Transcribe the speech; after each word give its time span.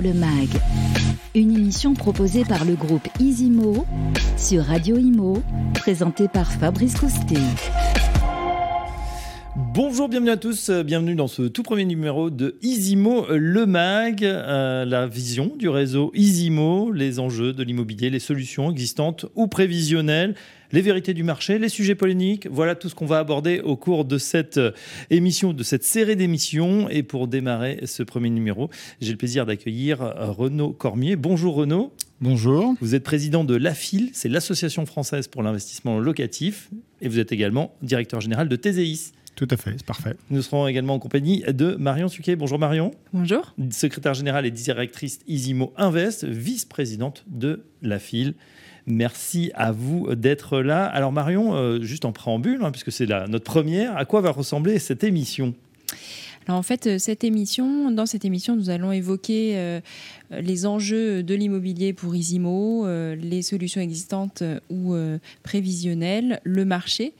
Le 0.00 0.14
Mag, 0.14 0.48
une 1.34 1.56
émission 1.56 1.94
proposée 1.94 2.44
par 2.44 2.64
le 2.64 2.74
groupe 2.74 3.08
Isimo 3.18 3.84
sur 4.36 4.62
Radio 4.62 4.96
Imo, 4.96 5.42
présentée 5.74 6.28
par 6.28 6.52
Fabrice 6.52 6.94
Coustet. 6.94 7.34
Bonjour, 9.56 10.08
bienvenue 10.08 10.30
à 10.30 10.36
tous, 10.36 10.70
bienvenue 10.70 11.16
dans 11.16 11.26
ce 11.26 11.42
tout 11.42 11.64
premier 11.64 11.84
numéro 11.84 12.30
de 12.30 12.58
Isimo 12.62 13.26
le 13.30 13.66
Mag, 13.66 14.24
euh, 14.24 14.84
la 14.84 15.08
vision 15.08 15.52
du 15.58 15.68
réseau 15.68 16.12
Isimo, 16.14 16.92
les 16.92 17.18
enjeux 17.18 17.52
de 17.52 17.64
l'immobilier, 17.64 18.08
les 18.08 18.20
solutions 18.20 18.70
existantes 18.70 19.26
ou 19.34 19.48
prévisionnelles 19.48 20.36
les 20.72 20.82
vérités 20.82 21.14
du 21.14 21.22
marché, 21.22 21.58
les 21.58 21.68
sujets 21.68 21.94
polémiques. 21.94 22.46
Voilà 22.50 22.74
tout 22.74 22.88
ce 22.88 22.94
qu'on 22.94 23.06
va 23.06 23.18
aborder 23.18 23.60
au 23.60 23.76
cours 23.76 24.04
de 24.04 24.18
cette 24.18 24.58
euh, 24.58 24.72
émission, 25.10 25.52
de 25.52 25.62
cette 25.62 25.84
série 25.84 26.16
d'émissions. 26.16 26.88
Et 26.88 27.02
pour 27.02 27.28
démarrer 27.28 27.80
ce 27.84 28.02
premier 28.02 28.30
numéro, 28.30 28.70
j'ai 29.00 29.12
le 29.12 29.18
plaisir 29.18 29.46
d'accueillir 29.46 30.02
euh, 30.02 30.30
Renaud 30.30 30.70
Cormier. 30.72 31.16
Bonjour 31.16 31.54
Renaud. 31.54 31.92
Bonjour. 32.20 32.74
Vous 32.80 32.94
êtes 32.94 33.04
président 33.04 33.44
de 33.44 33.54
l'AFIL, 33.54 34.10
c'est 34.12 34.28
l'Association 34.28 34.84
française 34.86 35.28
pour 35.28 35.42
l'investissement 35.42 36.00
locatif. 36.00 36.68
Et 37.00 37.08
vous 37.08 37.20
êtes 37.20 37.30
également 37.30 37.74
directeur 37.82 38.20
général 38.20 38.48
de 38.48 38.56
TZIS. 38.56 39.12
Tout 39.36 39.46
à 39.52 39.56
fait, 39.56 39.74
c'est 39.76 39.86
parfait. 39.86 40.16
Nous 40.30 40.42
serons 40.42 40.66
également 40.66 40.94
en 40.94 40.98
compagnie 40.98 41.44
de 41.46 41.76
Marion 41.76 42.08
Suquet. 42.08 42.34
Bonjour 42.34 42.58
Marion. 42.58 42.90
Bonjour. 43.12 43.54
Secrétaire 43.70 44.14
générale 44.14 44.46
et 44.46 44.50
directrice 44.50 45.20
Isimo 45.28 45.72
Invest, 45.76 46.24
vice-présidente 46.24 47.24
de 47.28 47.62
la 47.80 48.00
FIL. 48.00 48.34
Merci 48.88 49.50
à 49.54 49.70
vous 49.70 50.14
d'être 50.14 50.60
là. 50.60 50.86
Alors 50.86 51.12
Marion, 51.12 51.54
euh, 51.54 51.82
juste 51.82 52.04
en 52.04 52.12
préambule, 52.12 52.60
hein, 52.62 52.70
puisque 52.70 52.90
c'est 52.90 53.06
notre 53.06 53.44
première, 53.44 53.96
à 53.96 54.04
quoi 54.06 54.20
va 54.22 54.30
ressembler 54.30 54.78
cette 54.78 55.04
émission? 55.04 55.54
En 56.48 56.62
fait, 56.62 56.86
euh, 56.86 56.98
cette 56.98 57.24
émission, 57.24 57.90
dans 57.90 58.06
cette 58.06 58.24
émission, 58.24 58.56
nous 58.56 58.70
allons 58.70 58.90
évoquer 58.90 59.52
euh, 59.56 59.80
les 60.30 60.64
enjeux 60.66 61.22
de 61.22 61.34
l'immobilier 61.34 61.92
pour 61.92 62.16
Isimo, 62.16 62.86
euh, 62.86 63.14
les 63.14 63.42
solutions 63.42 63.80
existantes 63.80 64.42
ou 64.70 64.94
prévisionnelles, 65.42 66.40
le 66.44 66.64
marché. 66.64 67.12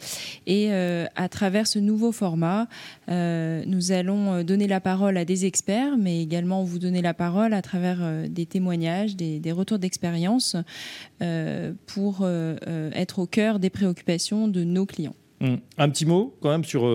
Et 0.47 0.71
à 0.73 1.29
travers 1.29 1.67
ce 1.67 1.79
nouveau 1.79 2.13
format, 2.13 2.69
nous 3.09 3.93
allons 3.93 4.43
donner 4.43 4.67
la 4.67 4.81
parole 4.81 5.17
à 5.17 5.25
des 5.25 5.47
experts, 5.47 5.97
mais 5.97 6.23
également 6.23 6.65
vous 6.65 6.79
donner 6.79 7.03
la 7.03 7.15
parole 7.15 7.55
à 7.55 7.63
travers 7.63 8.29
des 8.29 8.47
témoignages, 8.47 9.17
des, 9.17 9.53
retours 9.53 9.79
d'expérience 9.79 10.57
pour 11.87 12.27
être 12.29 13.19
au 13.19 13.27
cœur 13.27 13.59
des 13.59 13.71
préoccupations 13.71 14.49
de 14.49 14.65
nos 14.65 14.87
clients. 14.87 15.17
Hum. 15.41 15.59
Un 15.77 15.89
petit 15.89 16.05
mot 16.07 16.35
quand 16.41 16.51
même 16.51 16.65
sur 16.65 16.89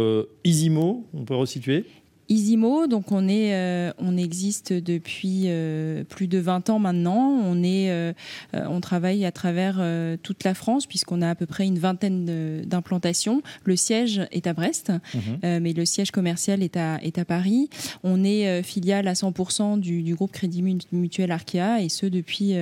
Isimo, 0.44 1.08
on 1.14 1.24
peut 1.24 1.36
resituer? 1.36 1.86
Isimo, 2.30 2.88
donc 2.88 3.12
on, 3.12 3.28
est, 3.28 3.54
euh, 3.54 3.92
on 3.98 4.18
existe 4.18 4.72
depuis 4.72 5.44
euh, 5.46 6.04
plus 6.04 6.28
de 6.28 6.38
20 6.38 6.70
ans 6.70 6.80
maintenant. 6.80 7.20
On, 7.44 7.64
est, 7.64 7.92
euh, 7.92 8.14
on 8.54 8.80
travaille 8.80 9.26
à 9.26 9.32
travers 9.32 9.82
toute 10.22 10.44
la 10.44 10.54
France 10.54 10.86
puisqu'on 10.86 11.22
a 11.22 11.30
à 11.30 11.36
peu 11.36 11.46
près 11.46 11.66
une 11.66 11.80
vingtaine 11.80 12.64
d'implantations. 12.66 13.42
Le 13.64 13.76
siège 13.76 14.22
est 14.32 14.48
à 14.48 14.54
Brest, 14.54 14.92
mhm. 15.14 15.60
mais 15.60 15.74
le 15.74 15.86
siège 15.86 16.12
commercial 16.12 16.64
est 16.64 16.78
à, 16.78 17.00
est 17.04 17.18
à 17.18 17.26
Paris. 17.26 17.70
On 18.04 18.24
est 18.24 18.64
filiale 18.64 19.08
à 19.08 19.14
100% 19.14 19.80
du, 19.80 20.04
du, 20.04 20.16
groupe 20.16 20.32
Crédit 20.32 20.64
Mutuel 20.92 21.32
Arkea 21.32 21.82
et 21.82 21.90
ce 21.90 22.06
depuis, 22.06 22.56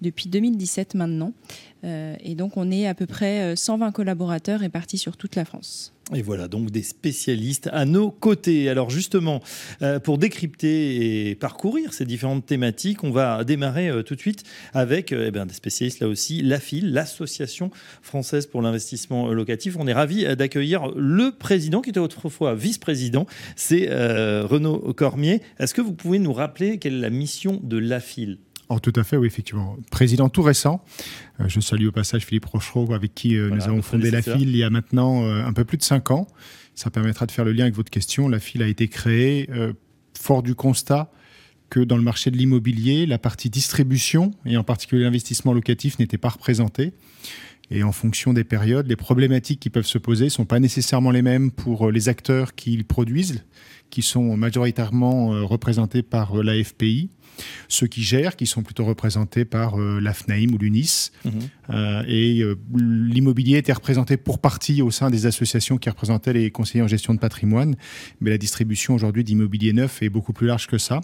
depuis 0.00 0.28
2017 0.28 0.94
maintenant. 0.94 1.32
Et 1.84 2.34
donc 2.34 2.56
on 2.56 2.70
est 2.70 2.86
à 2.86 2.94
peu 2.94 3.06
près 3.06 3.56
120 3.56 3.92
collaborateurs 3.92 4.60
répartis 4.60 4.98
sur 4.98 5.16
toute 5.16 5.36
la 5.36 5.44
France. 5.44 5.92
Et 6.14 6.20
voilà 6.20 6.48
donc 6.48 6.70
des 6.70 6.82
spécialistes 6.82 7.70
à 7.72 7.84
nos 7.84 8.10
côtés. 8.10 8.68
Alors 8.68 8.90
justement, 8.90 9.40
euh, 9.82 9.98
pour 9.98 10.18
décrypter 10.18 11.30
et 11.30 11.34
parcourir 11.34 11.94
ces 11.94 12.04
différentes 12.04 12.44
thématiques, 12.44 13.04
on 13.04 13.10
va 13.10 13.44
démarrer 13.44 13.88
euh, 13.88 14.02
tout 14.02 14.14
de 14.14 14.20
suite 14.20 14.44
avec 14.74 15.12
euh, 15.12 15.26
eh 15.28 15.30
bien, 15.30 15.46
des 15.46 15.54
spécialistes 15.54 16.00
là 16.00 16.08
aussi, 16.08 16.42
l'AFIL, 16.42 16.92
l'Association 16.92 17.70
française 18.02 18.46
pour 18.46 18.62
l'investissement 18.62 19.28
locatif. 19.28 19.76
On 19.78 19.86
est 19.86 19.92
ravi 19.92 20.24
d'accueillir 20.36 20.88
le 20.96 21.30
président 21.30 21.80
qui 21.80 21.90
était 21.90 22.00
autrefois 22.00 22.54
vice-président, 22.54 23.26
c'est 23.56 23.88
Renaud 23.88 24.92
Cormier. 24.94 25.40
Est-ce 25.58 25.74
que 25.74 25.80
vous 25.80 25.92
pouvez 25.92 26.18
nous 26.18 26.32
rappeler 26.32 26.78
quelle 26.78 26.94
est 26.94 27.00
la 27.00 27.10
mission 27.10 27.60
de 27.62 27.78
l'AFIL 27.78 28.38
Oh, 28.74 28.78
tout 28.80 28.92
à 28.96 29.04
fait, 29.04 29.18
oui, 29.18 29.26
effectivement. 29.26 29.76
Président 29.90 30.30
tout 30.30 30.40
récent. 30.40 30.82
Euh, 31.40 31.44
je 31.46 31.60
salue 31.60 31.86
au 31.86 31.92
passage 31.92 32.24
Philippe 32.24 32.46
Rochereau, 32.46 32.94
avec 32.94 33.14
qui 33.14 33.36
euh, 33.36 33.50
nous 33.50 33.64
avons 33.64 33.82
fondé 33.82 34.10
la 34.10 34.22
FIL 34.22 34.48
il 34.48 34.56
y 34.56 34.62
a 34.62 34.70
maintenant 34.70 35.24
euh, 35.24 35.44
un 35.44 35.52
peu 35.52 35.66
plus 35.66 35.76
de 35.76 35.82
cinq 35.82 36.10
ans. 36.10 36.26
Ça 36.74 36.90
permettra 36.90 37.26
de 37.26 37.32
faire 37.32 37.44
le 37.44 37.52
lien 37.52 37.64
avec 37.64 37.74
votre 37.74 37.90
question. 37.90 38.28
La 38.28 38.38
FIL 38.38 38.62
a 38.62 38.66
été 38.66 38.88
créée 38.88 39.46
fort 40.18 40.42
du 40.42 40.54
constat 40.54 41.12
que 41.68 41.80
dans 41.80 41.98
le 41.98 42.02
marché 42.02 42.30
de 42.30 42.38
l'immobilier, 42.38 43.04
la 43.04 43.18
partie 43.18 43.50
distribution, 43.50 44.30
et 44.46 44.56
en 44.56 44.64
particulier 44.64 45.02
l'investissement 45.02 45.52
locatif, 45.52 45.98
n'était 45.98 46.16
pas 46.16 46.30
représentée. 46.30 46.94
Et 47.70 47.82
en 47.82 47.92
fonction 47.92 48.32
des 48.32 48.44
périodes, 48.44 48.86
les 48.86 48.96
problématiques 48.96 49.60
qui 49.60 49.68
peuvent 49.68 49.84
se 49.84 49.98
poser 49.98 50.26
ne 50.26 50.30
sont 50.30 50.46
pas 50.46 50.60
nécessairement 50.60 51.10
les 51.10 51.20
mêmes 51.20 51.50
pour 51.50 51.90
les 51.90 52.08
acteurs 52.08 52.54
qui 52.54 52.82
produisent, 52.84 53.44
qui 53.90 54.00
sont 54.00 54.34
majoritairement 54.34 55.46
représentés 55.46 56.02
par 56.02 56.42
la 56.42 56.54
FPI 56.64 57.10
ceux 57.68 57.86
qui 57.86 58.02
gèrent, 58.02 58.36
qui 58.36 58.46
sont 58.46 58.62
plutôt 58.62 58.84
représentés 58.84 59.44
par 59.44 59.80
euh, 59.80 60.00
l'AFNAIM 60.00 60.52
ou 60.52 60.58
l'UNIS. 60.58 61.10
Mhm. 61.24 61.32
Euh, 61.70 62.02
et 62.06 62.40
euh, 62.40 62.58
l'immobilier 62.74 63.58
était 63.58 63.72
représenté 63.72 64.16
pour 64.16 64.38
partie 64.38 64.82
au 64.82 64.90
sein 64.90 65.10
des 65.10 65.26
associations 65.26 65.78
qui 65.78 65.88
représentaient 65.88 66.32
les 66.32 66.50
conseillers 66.50 66.82
en 66.82 66.88
gestion 66.88 67.14
de 67.14 67.18
patrimoine. 67.18 67.76
Mais 68.20 68.30
la 68.30 68.38
distribution 68.38 68.94
aujourd'hui 68.94 69.24
d'immobilier 69.24 69.72
neuf 69.72 70.02
est 70.02 70.10
beaucoup 70.10 70.32
plus 70.32 70.46
large 70.46 70.66
que 70.66 70.78
ça. 70.78 71.00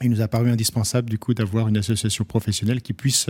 Il 0.00 0.10
nous 0.10 0.20
a 0.20 0.28
paru 0.28 0.48
indispensable 0.48 1.10
du 1.10 1.18
coup 1.18 1.34
d'avoir 1.34 1.66
une 1.66 1.76
association 1.76 2.24
professionnelle 2.24 2.80
qui 2.82 2.92
puisse 2.92 3.28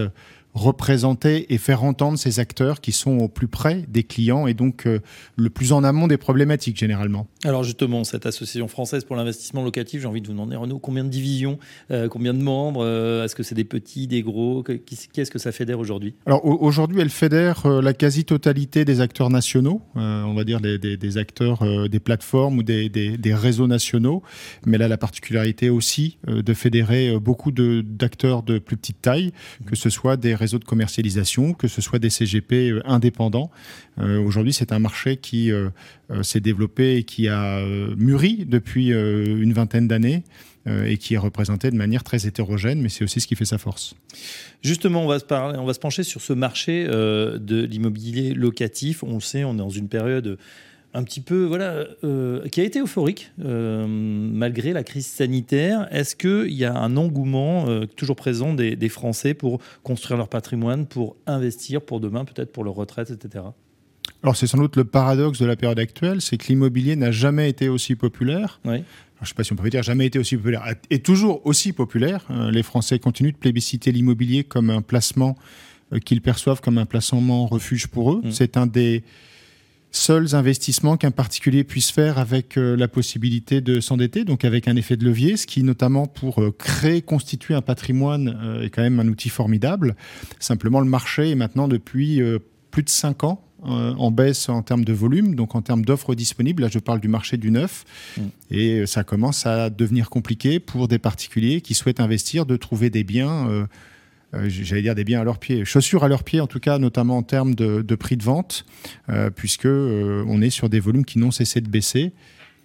représenter 0.59 1.53
et 1.53 1.59
faire 1.59 1.85
entendre 1.85 2.19
ces 2.19 2.41
acteurs 2.41 2.81
qui 2.81 2.93
sont 2.93 3.19
au 3.19 3.29
plus 3.29 3.49
près 3.49 3.85
des 3.89 4.03
clients 4.03 4.47
et 4.47 4.55
donc 4.55 4.87
euh, 4.87 5.01
le 5.37 5.51
plus 5.51 5.73
en 5.73 5.85
amont 5.85 6.07
des 6.07 6.17
problématiques 6.17 6.77
généralement. 6.77 7.27
Alors 7.45 7.65
justement, 7.65 8.05
cette 8.05 8.27
association 8.27 8.69
française 8.69 9.05
pour 9.05 9.17
l'investissement 9.17 9.63
locatif, 9.63 10.03
j'ai 10.03 10.07
envie 10.07 10.21
de 10.21 10.27
vous 10.27 10.33
demander 10.33 10.57
Renaud, 10.57 10.79
combien 10.79 11.05
de 11.05 11.09
divisions, 11.09 11.59
euh, 11.91 12.09
combien 12.09 12.35
de 12.35 12.43
membres 12.43 12.85
euh, 12.85 13.25
Est-ce 13.25 13.35
que 13.35 13.43
c'est 13.43 13.55
des 13.55 13.65
petits, 13.65 14.07
des 14.07 14.23
gros 14.23 14.63
Qu'est-ce 14.63 15.31
que 15.31 15.39
ça 15.39 15.53
fédère 15.53 15.79
aujourd'hui? 15.79 16.15
Alors 16.27 16.45
aujourd'hui, 16.45 17.01
elle 17.01 17.11
fédère 17.11 17.67
la 17.69 17.93
quasi-totalité 17.95 18.85
des 18.85 19.01
acteurs 19.01 19.31
nationaux, 19.31 19.81
on 19.95 20.35
va 20.35 20.45
dire 20.45 20.61
des, 20.61 20.79
des, 20.79 21.19
acteurs 21.19 21.89
des 21.89 22.01
plateformes 22.01 22.59
ou 22.59 22.63
des, 22.63 22.89
des, 22.89 23.35
réseaux 23.35 23.67
nationaux, 23.67 24.23
mais 24.67 24.77
elle 24.77 24.83
a 24.83 24.89
la 24.89 24.97
particularité 24.97 25.71
aussi 25.71 26.19
de 26.27 26.55
fédérer 26.55 27.19
beaucoup 27.19 27.53
d'acteurs 27.53 28.43
de, 28.43 28.55
de 28.55 28.59
plus 28.59 28.77
petite 28.77 29.03
taille, 29.03 29.33
que 29.67 29.77
ce 29.77 29.91
soit 29.91 30.17
des 30.17 30.35
réseaux 30.35 30.48
de 30.57 30.65
commercialisation, 30.65 31.53
que 31.53 31.69
ce 31.69 31.83
soit 31.83 31.99
des 31.99 32.09
CGP 32.09 32.71
euh, 32.71 32.83
indépendants. 32.87 33.51
Euh, 33.99 34.19
aujourd'hui, 34.19 34.55
c'est 34.55 34.73
un 34.73 34.79
marché 34.79 35.19
qui 35.19 35.53
euh, 35.53 35.69
s'est 36.23 36.41
développé 36.41 36.97
et 36.97 37.03
qui 37.05 37.29
a 37.29 37.61
mûri 37.97 38.47
depuis 38.47 38.89
une 38.89 39.53
vingtaine 39.53 39.87
d'années 39.87 40.23
et 40.67 40.97
qui 40.97 41.15
est 41.15 41.19
représenté 41.19 41.71
de 41.71 41.77
manière 41.77 42.03
très 42.03 42.27
hétérogène, 42.27 42.81
mais 42.81 42.89
c'est 42.89 43.05
aussi 43.05 43.21
ce 43.21 43.27
qui 43.27 43.37
fait 43.37 43.45
sa 43.45 43.59
force. 43.59 43.95
Justement, 44.63 45.03
on 45.03 45.07
va 45.07 45.19
se, 45.19 45.25
parler, 45.25 45.59
on 45.59 45.65
va 45.65 45.75
se 45.75 45.79
pencher 45.79 46.03
sur 46.03 46.21
ce 46.23 46.33
marché 46.33 46.85
de 46.87 47.65
l'immobilier 47.65 48.33
locatif. 48.33 49.03
On 49.03 49.15
le 49.15 49.21
sait, 49.21 49.45
on 49.45 49.55
est 49.55 49.59
dans 49.59 49.69
une 49.69 49.89
période 49.89 50.39
un 50.99 51.05
petit 51.05 51.21
peu, 51.21 51.45
voilà, 51.45 51.87
euh, 52.03 52.47
qui 52.49 52.61
a 52.61 52.65
été 52.65 52.81
euphorique 52.81 53.31
euh, 53.45 53.87
malgré 53.87 54.73
la 54.73 54.83
crise 54.83 55.07
sanitaire. 55.07 55.87
Est-ce 55.93 56.17
qu'il 56.17 56.53
y 56.53 56.65
a 56.65 56.77
un 56.77 56.97
engouement 56.97 57.69
euh, 57.69 57.87
toujours 57.87 58.17
présent 58.17 58.53
des, 58.53 58.89
Français 58.89 59.33
pour 59.33 59.61
construire 59.85 60.17
leur 60.17 60.29
patrimoine, 60.29 60.87
pour 60.87 61.17
investir 61.27 61.83
pour 61.83 62.01
demain, 62.01 62.25
peut-être 62.25 62.51
pour 62.51 62.65
leur 62.65 62.75
retraite, 62.75 63.11
etc. 63.11 63.45
Alors 64.23 64.35
c'est 64.35 64.47
sans 64.49 64.59
doute 64.59 64.77
le 64.77 64.85
paradoxe 64.85 65.39
de 65.39 65.47
la 65.47 65.55
période 65.55 65.79
actuelle, 65.79 66.21
c'est 66.21 66.37
que 66.37 66.49
l'immobilier 66.49 66.97
n'a 66.97 67.13
jamais 67.13 67.49
été 67.49 67.69
aussi 67.69 67.95
populaire. 67.95 68.61
je 68.65 68.71
ne 68.71 68.79
sais 69.23 69.35
pas 69.35 69.45
si 69.45 69.53
on 69.53 69.57
peut 69.57 69.71
dire 69.71 69.83
jamais 69.83 70.07
été 70.07 70.19
aussi 70.19 70.37
populaire, 70.37 70.65
est 70.91 71.05
toujours 71.05 71.47
aussi 71.47 71.73
populaire. 71.73 72.27
les 72.51 72.63
Français 72.63 72.99
continuent 72.99 73.33
de 73.33 73.37
plébisciter 73.37 73.93
l'immobilier 73.93 74.43
comme 74.43 74.71
un 74.71 74.81
placement 74.81 75.37
qu'ils 76.05 76.23
perçoivent 76.23 76.63
comme 76.63 76.79
un 76.79 76.87
placement 76.87 77.47
refuge 77.47 77.87
pour 77.89 78.15
eux. 78.15 78.23
Mmh. 78.25 78.31
C'est 78.33 78.57
un 78.57 78.67
des 78.67 79.05
seuls 79.91 80.35
investissements 80.35 80.97
qu'un 80.97 81.11
particulier 81.11 81.65
puisse 81.65 81.91
faire 81.91 82.19
avec 82.19 82.57
euh, 82.57 82.77
la 82.77 82.89
possibilité 82.89 83.61
de 83.61 83.81
s'endetter, 83.81 84.25
donc 84.25 84.45
avec 84.45 84.69
un 84.69 84.77
effet 84.77 84.97
de 84.97 85.05
levier, 85.05 85.37
ce 85.37 85.47
qui 85.47 85.63
notamment 85.63 86.07
pour 86.07 86.43
euh, 86.43 86.55
créer, 86.57 87.03
constituer 87.03 87.55
un 87.55 87.63
patrimoine 87.63 88.39
euh, 88.43 88.63
est 88.63 88.71
quand 88.71 88.83
même 88.83 89.01
un 89.01 89.09
outil 89.09 89.29
formidable. 89.29 89.97
Simplement, 90.39 90.81
le 90.81 90.89
marché 90.89 91.31
est 91.31 91.35
maintenant 91.35 91.69
depuis 91.69 92.21
plus 92.71 92.83
de 92.83 92.89
5 92.89 93.25
ans 93.25 93.45
en 93.63 94.13
baisse 94.13 94.49
en 94.49 94.63
termes 94.63 94.85
de 94.85 94.93
volume, 94.93 95.35
donc 95.35 95.57
en 95.57 95.63
termes 95.63 95.85
d'offres 95.85 96.15
disponibles. 96.15 96.63
Là, 96.63 96.69
je 96.71 96.79
parle 96.79 97.01
du 97.01 97.09
marché 97.09 97.37
du 97.37 97.51
neuf. 97.51 97.85
Mm. 98.17 98.23
Et 98.51 98.87
ça 98.87 99.03
commence 99.03 99.47
à 99.47 99.69
devenir 99.69 100.11
compliqué 100.11 100.61
pour 100.61 100.87
des 100.87 100.99
particuliers 100.99 101.61
qui 101.61 101.75
souhaitent 101.75 102.01
investir 102.01 102.47
de 102.47 102.57
trouver 102.57 102.89
des 102.89 103.03
biens 103.03 103.67
j'allais 104.33 104.83
dire 104.83 104.95
des 104.95 105.05
biens 105.05 105.21
à 105.21 105.25
leurs 105.25 105.39
pieds, 105.39 105.65
chaussures 105.65 106.05
à 106.05 106.09
leurs 106.09 106.25
pieds 106.25 106.41
en 106.41 106.47
tout 106.47 106.61
cas, 106.61 106.79
notamment 106.79 107.17
en 107.17 107.23
termes 107.23 107.55
de, 107.55 107.95
prix 107.95 108.17
de 108.17 108.23
vente, 108.23 108.65
euh, 109.09 109.31
puisque 109.31 109.67
euh, 109.67 110.25
on 110.29 110.43
est 110.43 110.51
sur 110.51 110.69
des 110.69 110.81
volumes 110.81 111.05
qui 111.05 111.19
n'ont 111.19 111.31
cessé 111.31 111.61
de 111.61 111.69
baisser. 111.69 112.13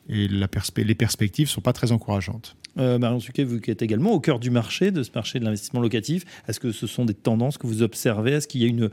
et 0.09 0.27
les 0.27 0.95
perspectives 0.95 1.47
sont 1.47 1.61
pas 1.61 1.73
très 1.73 1.91
encourageantes. 1.91 2.55
Euh, 2.77 2.97
Marion 2.97 3.19
Suquet, 3.19 3.43
vous 3.43 3.59
qui 3.59 3.71
êtes 3.71 3.81
également 3.81 4.11
au 4.11 4.19
cœur 4.19 4.39
du 4.39 4.49
marché, 4.49 4.91
de 4.91 5.03
ce 5.03 5.11
marché 5.13 5.39
de 5.39 5.45
l'investissement 5.45 5.79
locatif, 5.79 6.25
est-ce 6.47 6.59
que 6.59 6.71
ce 6.71 6.87
sont 6.87 7.05
des 7.05 7.13
tendances 7.13 7.57
que 7.57 7.67
vous 7.67 7.83
observez? 7.83 8.31
Est-ce 8.31 8.47
qu'il 8.47 8.61
y 8.61 8.65
a 8.65 8.67
une, 8.67 8.89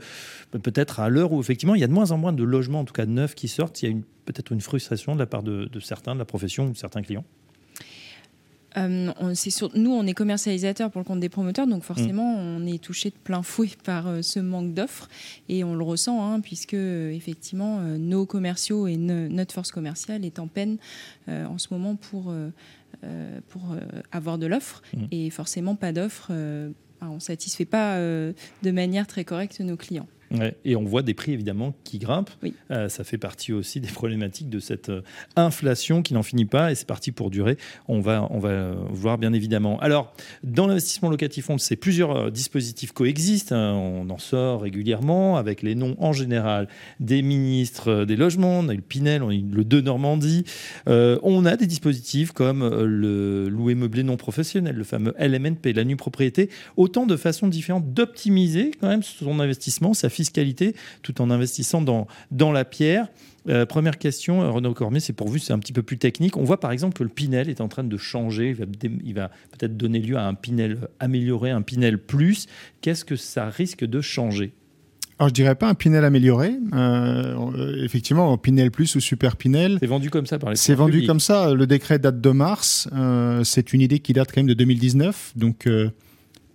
peut-être 0.51 0.99
à 0.99 1.09
l'heure 1.09 1.31
où 1.31 1.39
effectivement 1.39 1.75
il 1.75 1.81
y 1.81 1.83
a 1.83 1.87
de 1.87 1.93
moins 1.93 2.11
en 2.11 2.17
moins 2.17 2.33
de 2.33 2.43
logements, 2.43 2.81
en 2.81 2.85
tout 2.85 2.93
cas 2.93 3.05
neufs, 3.05 3.33
qui 3.33 3.47
sortent, 3.47 3.81
il 3.81 3.89
y 3.89 3.93
a 3.93 3.97
peut-être 4.25 4.51
une 4.51 4.61
frustration 4.61 5.15
de 5.15 5.19
la 5.19 5.25
part 5.25 5.41
de, 5.41 5.65
de 5.65 5.79
certains 5.79 6.13
de 6.13 6.19
la 6.19 6.25
profession 6.25 6.67
ou 6.67 6.71
de 6.71 6.77
certains 6.77 7.01
clients? 7.01 7.25
Euh, 8.77 9.11
nous, 9.75 9.91
on 9.91 10.07
est 10.07 10.13
commercialisateur 10.13 10.91
pour 10.91 10.99
le 10.99 11.05
compte 11.05 11.19
des 11.19 11.29
promoteurs, 11.29 11.67
donc 11.67 11.83
forcément, 11.83 12.35
mm. 12.35 12.39
on 12.39 12.65
est 12.65 12.81
touché 12.81 13.09
de 13.09 13.15
plein 13.15 13.43
fouet 13.43 13.69
par 13.83 14.07
euh, 14.07 14.21
ce 14.21 14.39
manque 14.39 14.73
d'offres 14.73 15.09
et 15.49 15.63
on 15.63 15.75
le 15.75 15.83
ressent, 15.83 16.25
hein, 16.25 16.39
puisque 16.39 16.73
euh, 16.73 17.11
effectivement, 17.11 17.81
nos 17.81 18.25
commerciaux 18.25 18.87
et 18.87 18.97
notre 18.97 19.53
force 19.53 19.71
commerciale 19.71 20.25
est 20.25 20.39
en 20.39 20.47
peine 20.47 20.77
en 21.27 21.57
ce 21.57 21.67
moment 21.71 21.95
pour, 21.95 22.33
pour 23.49 23.75
avoir 24.11 24.37
de 24.37 24.45
l'offre 24.45 24.81
mm. 24.93 25.05
et 25.11 25.29
forcément 25.29 25.75
pas 25.75 25.91
d'offre. 25.91 26.31
on 27.01 27.15
ne 27.15 27.19
satisfait 27.19 27.65
pas 27.65 27.97
de 27.97 28.71
manière 28.71 29.07
très 29.07 29.23
correcte 29.23 29.59
nos 29.59 29.77
clients 29.77 30.07
et 30.63 30.75
on 30.75 30.83
voit 30.83 31.01
des 31.01 31.13
prix 31.13 31.33
évidemment 31.33 31.73
qui 31.83 31.99
grimpent. 31.99 32.29
Euh, 32.71 32.89
ça 32.89 33.03
fait 33.03 33.17
partie 33.17 33.53
aussi 33.53 33.79
des 33.79 33.89
problématiques 33.89 34.49
de 34.49 34.59
cette 34.59 34.89
euh, 34.89 35.01
inflation 35.35 36.01
qui 36.01 36.13
n'en 36.13 36.23
finit 36.23 36.45
pas 36.45 36.71
et 36.71 36.75
c'est 36.75 36.87
parti 36.87 37.11
pour 37.11 37.29
durer. 37.29 37.57
On 37.87 37.99
va, 37.99 38.27
on 38.29 38.39
va 38.39 38.73
voir 38.89 39.17
bien 39.17 39.33
évidemment. 39.33 39.79
Alors, 39.79 40.13
dans 40.43 40.67
l'investissement 40.67 41.09
locatif, 41.09 41.49
on 41.49 41.53
le 41.53 41.59
sait, 41.59 41.75
plusieurs 41.75 42.15
euh, 42.15 42.29
dispositifs 42.29 42.91
coexistent. 42.91 43.51
Hein. 43.51 43.73
On 43.73 44.09
en 44.09 44.17
sort 44.17 44.61
régulièrement 44.61 45.37
avec 45.37 45.61
les 45.61 45.75
noms 45.75 45.95
en 45.99 46.13
général 46.13 46.67
des 46.99 47.21
ministres 47.21 48.05
des 48.05 48.15
logements. 48.15 48.59
On 48.59 48.69
a 48.69 48.73
eu 48.73 48.77
le 48.77 48.81
Pinel, 48.81 49.23
on 49.23 49.29
a 49.29 49.33
eu 49.33 49.43
le 49.51 49.65
De 49.65 49.81
Normandie. 49.81 50.45
on 50.87 51.45
a 51.45 51.57
des 51.57 51.67
dispositifs 51.67 52.31
comme 52.31 52.67
le 52.67 53.49
louer 53.49 53.75
meublé 53.75 54.03
non 54.03 54.17
professionnel, 54.17 54.75
le 54.75 54.83
fameux 54.83 55.13
LMNP, 55.19 55.73
la 55.73 55.83
nue 55.83 55.95
propriété. 55.95 56.49
Autant 56.77 57.05
de 57.05 57.15
façons 57.15 57.47
différentes 57.47 57.93
d'optimiser 57.93 58.71
quand 58.79 58.87
même 58.87 59.03
son 59.03 59.39
investissement, 59.39 59.93
sa 59.93 60.09
fiscalité 60.09 60.20
tout 61.01 61.21
en 61.21 61.29
investissant 61.29 61.81
dans, 61.81 62.07
dans 62.31 62.51
la 62.51 62.65
pierre. 62.65 63.07
Euh, 63.49 63.65
première 63.65 63.97
question, 63.97 64.41
euh, 64.41 64.51
Renaud 64.51 64.73
Cormier, 64.73 64.99
c'est 64.99 65.13
pour 65.13 65.27
vous, 65.27 65.39
c'est 65.39 65.53
un 65.53 65.59
petit 65.59 65.73
peu 65.73 65.81
plus 65.81 65.97
technique. 65.97 66.37
On 66.37 66.43
voit 66.43 66.59
par 66.59 66.71
exemple 66.71 66.95
que 66.95 67.03
le 67.03 67.09
Pinel 67.09 67.49
est 67.49 67.61
en 67.61 67.67
train 67.67 67.83
de 67.83 67.97
changer. 67.97 68.49
Il 68.49 68.55
va, 68.55 68.65
il 69.03 69.13
va 69.13 69.29
peut-être 69.57 69.77
donner 69.77 69.99
lieu 69.99 70.17
à 70.17 70.27
un 70.27 70.35
Pinel 70.35 70.77
amélioré, 70.99 71.49
un 71.49 71.61
Pinel 71.61 71.97
plus. 71.97 72.47
Qu'est-ce 72.81 73.03
que 73.03 73.15
ça 73.15 73.49
risque 73.49 73.83
de 73.83 74.01
changer? 74.01 74.53
Alors, 75.17 75.29
je 75.29 75.33
dirais 75.33 75.53
pas 75.53 75.69
un 75.69 75.75
Pinel 75.75 76.03
amélioré. 76.03 76.53
Euh, 76.73 77.83
effectivement, 77.83 78.35
Pinel 78.39 78.71
Plus 78.71 78.95
ou 78.95 78.99
Super 78.99 79.35
Pinel. 79.35 79.77
C'est 79.79 79.87
vendu 79.87 80.09
comme 80.09 80.25
ça 80.25 80.39
par 80.39 80.49
les 80.49 80.55
C'est 80.55 80.73
vendu 80.73 81.05
comme 81.05 81.19
ça. 81.19 81.53
Le 81.53 81.67
décret 81.67 81.99
date 81.99 82.21
de 82.21 82.29
mars. 82.31 82.89
c'est 83.43 83.73
une 83.73 83.81
idée 83.81 83.99
qui 83.99 84.13
date 84.13 84.29
quand 84.33 84.39
même 84.39 84.47
de 84.47 84.55
2019. 84.55 85.33
Donc, 85.35 85.67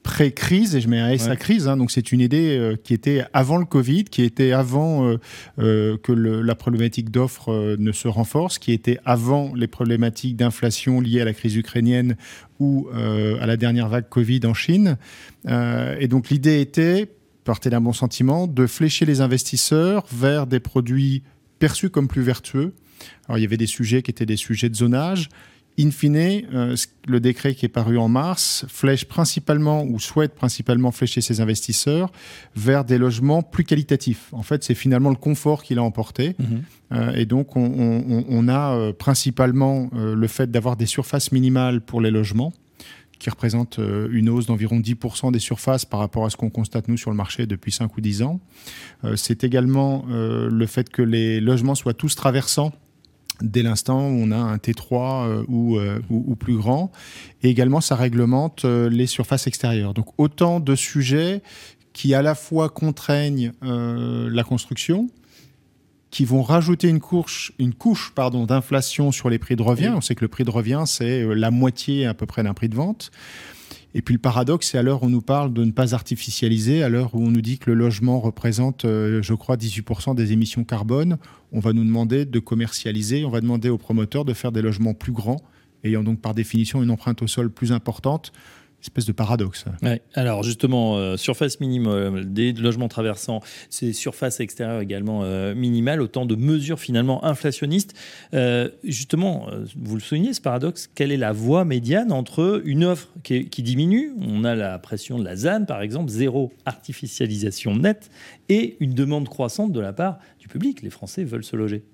pré-crise, 0.06 0.76
et 0.76 0.80
je 0.80 0.88
mets 0.88 1.00
un 1.00 1.10
S 1.10 1.26
à 1.26 1.34
crise, 1.34 1.66
hein, 1.66 1.76
donc 1.76 1.90
c'est 1.90 2.12
une 2.12 2.20
idée 2.20 2.56
euh, 2.56 2.76
qui 2.76 2.94
était 2.94 3.24
avant 3.32 3.58
le 3.58 3.64
Covid, 3.64 4.04
qui 4.04 4.22
était 4.22 4.52
avant 4.52 5.04
euh, 5.04 5.18
euh, 5.58 5.98
que 5.98 6.12
la 6.12 6.54
problématique 6.54 7.10
d'offres 7.10 7.76
ne 7.76 7.90
se 7.90 8.06
renforce, 8.06 8.60
qui 8.60 8.70
était 8.70 9.00
avant 9.04 9.52
les 9.56 9.66
problématiques 9.66 10.36
d'inflation 10.36 11.00
liées 11.00 11.22
à 11.22 11.24
la 11.24 11.34
crise 11.34 11.56
ukrainienne 11.56 12.16
ou 12.60 12.88
à 12.94 13.46
la 13.46 13.56
dernière 13.56 13.88
vague 13.88 14.08
Covid 14.08 14.40
en 14.44 14.54
Chine. 14.54 14.96
et 15.46 16.08
donc 16.08 16.30
l'idée 16.30 16.60
était, 16.60 17.08
partait 17.44 17.70
d'un 17.70 17.80
bon 17.80 17.92
sentiment, 17.92 18.46
de 18.46 18.66
flécher 18.66 19.04
les 19.06 19.20
investisseurs 19.20 20.06
vers 20.12 20.46
des 20.46 20.60
produits 20.60 21.24
perçus 21.58 21.90
comme 21.90 22.06
plus 22.06 22.22
vertueux. 22.22 22.72
Alors 23.26 23.38
il 23.38 23.42
y 23.42 23.44
avait 23.44 23.56
des 23.56 23.66
sujets 23.66 24.02
qui 24.02 24.10
étaient 24.10 24.26
des 24.26 24.36
sujets 24.36 24.68
de 24.68 24.76
zonage, 24.76 25.28
In 25.78 25.90
fine, 25.90 26.16
euh, 26.54 26.74
le 27.06 27.20
décret 27.20 27.54
qui 27.54 27.66
est 27.66 27.70
paru 27.70 27.98
en 27.98 28.08
mars 28.08 28.64
flèche 28.66 29.04
principalement 29.04 29.84
ou 29.84 30.00
souhaite 30.00 30.34
principalement 30.34 30.90
flécher 30.90 31.20
ses 31.20 31.42
investisseurs 31.42 32.10
vers 32.54 32.84
des 32.84 32.96
logements 32.96 33.42
plus 33.42 33.64
qualitatifs. 33.64 34.32
En 34.32 34.42
fait, 34.42 34.64
c'est 34.64 34.74
finalement 34.74 35.10
le 35.10 35.16
confort 35.16 35.62
qu'il 35.62 35.78
a 35.78 35.82
emporté. 35.82 36.34
Mhm. 36.38 36.62
Euh, 36.92 37.12
et 37.12 37.26
donc, 37.26 37.56
on, 37.56 38.48
a 38.48 38.74
euh, 38.74 38.92
principalement 38.94 39.90
le 39.92 40.26
fait 40.28 40.50
d'avoir 40.50 40.76
des 40.76 40.86
surfaces 40.86 41.30
minimales 41.30 41.82
pour 41.82 42.00
les 42.00 42.10
logements 42.10 42.52
qui 43.18 43.30
représentent 43.30 43.80
une 44.10 44.28
hausse 44.28 44.44
d'environ 44.46 44.78
10% 44.78 45.32
des 45.32 45.38
surfaces 45.38 45.86
par 45.86 46.00
rapport 46.00 46.26
à 46.26 46.30
ce 46.30 46.36
qu'on 46.36 46.50
constate 46.50 46.86
nous 46.86 46.98
sur 46.98 47.10
le 47.10 47.16
marché 47.16 47.46
depuis 47.46 47.72
5 47.72 47.96
ou 47.96 48.02
10 48.02 48.22
ans. 48.22 48.40
c'est 49.14 49.42
également 49.42 50.04
le 50.10 50.66
fait 50.66 50.90
que 50.90 51.00
les 51.00 51.40
logements 51.40 51.74
soient 51.74 51.94
tous 51.94 52.14
traversants 52.14 52.72
dès 53.42 53.62
l'instant 53.62 54.08
où 54.08 54.12
on 54.12 54.30
a 54.30 54.36
un 54.36 54.56
T3 54.56 55.26
euh, 55.26 55.44
euh, 55.50 55.98
ou, 56.10 56.36
plus 56.36 56.56
grand. 56.56 56.90
Et 57.42 57.50
également, 57.50 57.80
ça 57.80 57.96
réglemente 57.96 58.64
euh, 58.64 58.88
les 58.88 59.06
surfaces 59.06 59.46
extérieures. 59.46 59.94
Donc 59.94 60.06
autant 60.18 60.60
de 60.60 60.74
sujets 60.74 61.42
qui 61.92 62.14
à 62.14 62.22
la 62.22 62.34
fois 62.34 62.68
contraignent 62.68 63.52
la 63.62 64.44
construction, 64.44 65.08
qui 66.10 66.26
vont 66.26 66.42
rajouter 66.42 66.88
une 66.88 67.00
couche, 67.00 67.52
une 67.58 67.72
couche 67.72 68.12
pardon, 68.14 68.44
d'inflation 68.44 69.12
sur 69.12 69.30
les 69.30 69.38
prix 69.38 69.56
de 69.56 69.62
revient. 69.62 69.94
On 69.96 70.02
sait 70.02 70.14
que 70.14 70.20
le 70.20 70.28
prix 70.28 70.44
de 70.44 70.50
revient, 70.50 70.84
c'est 70.86 71.24
la 71.34 71.50
moitié 71.50 72.04
à 72.04 72.12
peu 72.12 72.26
près 72.26 72.42
d'un 72.42 72.52
prix 72.52 72.68
de 72.68 72.74
vente. 72.74 73.10
Et 73.96 74.02
puis 74.02 74.12
le 74.12 74.20
paradoxe, 74.20 74.68
c'est 74.68 74.76
à 74.76 74.82
l'heure 74.82 75.02
où 75.02 75.06
on 75.06 75.08
nous 75.08 75.22
parle 75.22 75.54
de 75.54 75.64
ne 75.64 75.70
pas 75.70 75.94
artificialiser, 75.94 76.82
à 76.82 76.90
l'heure 76.90 77.14
où 77.14 77.24
on 77.24 77.30
nous 77.30 77.40
dit 77.40 77.58
que 77.58 77.70
le 77.70 77.74
logement 77.74 78.20
représente, 78.20 78.84
euh, 78.84 79.22
je 79.22 79.32
crois, 79.32 79.56
18% 79.56 80.14
des 80.14 80.32
émissions 80.32 80.64
carbone, 80.64 81.16
on 81.50 81.60
va 81.60 81.72
nous 81.72 81.82
demander 81.82 82.26
de 82.26 82.38
commercialiser, 82.38 83.24
on 83.24 83.30
va 83.30 83.40
demander 83.40 83.70
aux 83.70 83.78
promoteurs 83.78 84.26
de 84.26 84.34
faire 84.34 84.52
des 84.52 84.60
logements 84.60 84.92
plus 84.92 85.12
grands, 85.12 85.40
ayant 85.82 86.02
donc 86.02 86.20
par 86.20 86.34
définition 86.34 86.82
une 86.82 86.90
empreinte 86.90 87.22
au 87.22 87.26
sol 87.26 87.50
plus 87.50 87.72
importante 87.72 88.32
espèce 88.86 89.04
de 89.04 89.12
paradoxe. 89.12 89.64
Alors 90.14 90.42
justement, 90.42 90.96
euh, 90.96 91.16
surface 91.16 91.60
minimum 91.60 92.16
euh, 92.16 92.24
des 92.24 92.52
logements 92.52 92.88
traversants, 92.88 93.40
c'est 93.70 93.92
surface 93.92 94.40
extérieure 94.40 94.80
également 94.80 95.20
euh, 95.24 95.54
minimale, 95.54 96.00
autant 96.00 96.26
de 96.26 96.36
mesures 96.36 96.80
finalement 96.80 97.24
inflationnistes. 97.24 97.94
justement, 98.84 99.46
vous 99.76 99.94
le 99.94 100.00
soulignez, 100.00 100.32
ce 100.32 100.40
paradoxe, 100.40 100.88
quelle 100.94 101.12
est 101.12 101.16
la 101.16 101.32
voie 101.32 101.64
médiane 101.64 102.12
entre 102.12 102.62
une 102.64 102.84
offre 102.84 103.08
qui, 103.22 103.48
qui, 103.48 103.62
diminue, 103.62 104.12
on 104.20 104.44
a 104.44 104.54
la 104.54 104.78
pression 104.78 105.18
de 105.18 105.24
la 105.24 105.36
ZAN 105.36 105.64
par 105.64 105.82
exemple, 105.82 106.10
zéro 106.10 106.52
artificialisation 106.64 107.76
nette, 107.76 108.10
et 108.48 108.76
une 108.80 108.94
demande 108.94 109.28
croissante 109.28 109.72
de 109.72 109.80
la 109.80 109.92
part 109.92 110.18
du 110.38 110.48
public, 110.48 110.82
les 110.82 110.90
Français 110.90 111.24
veulent 111.24 111.44
se 111.44 111.56
loger 111.56 111.84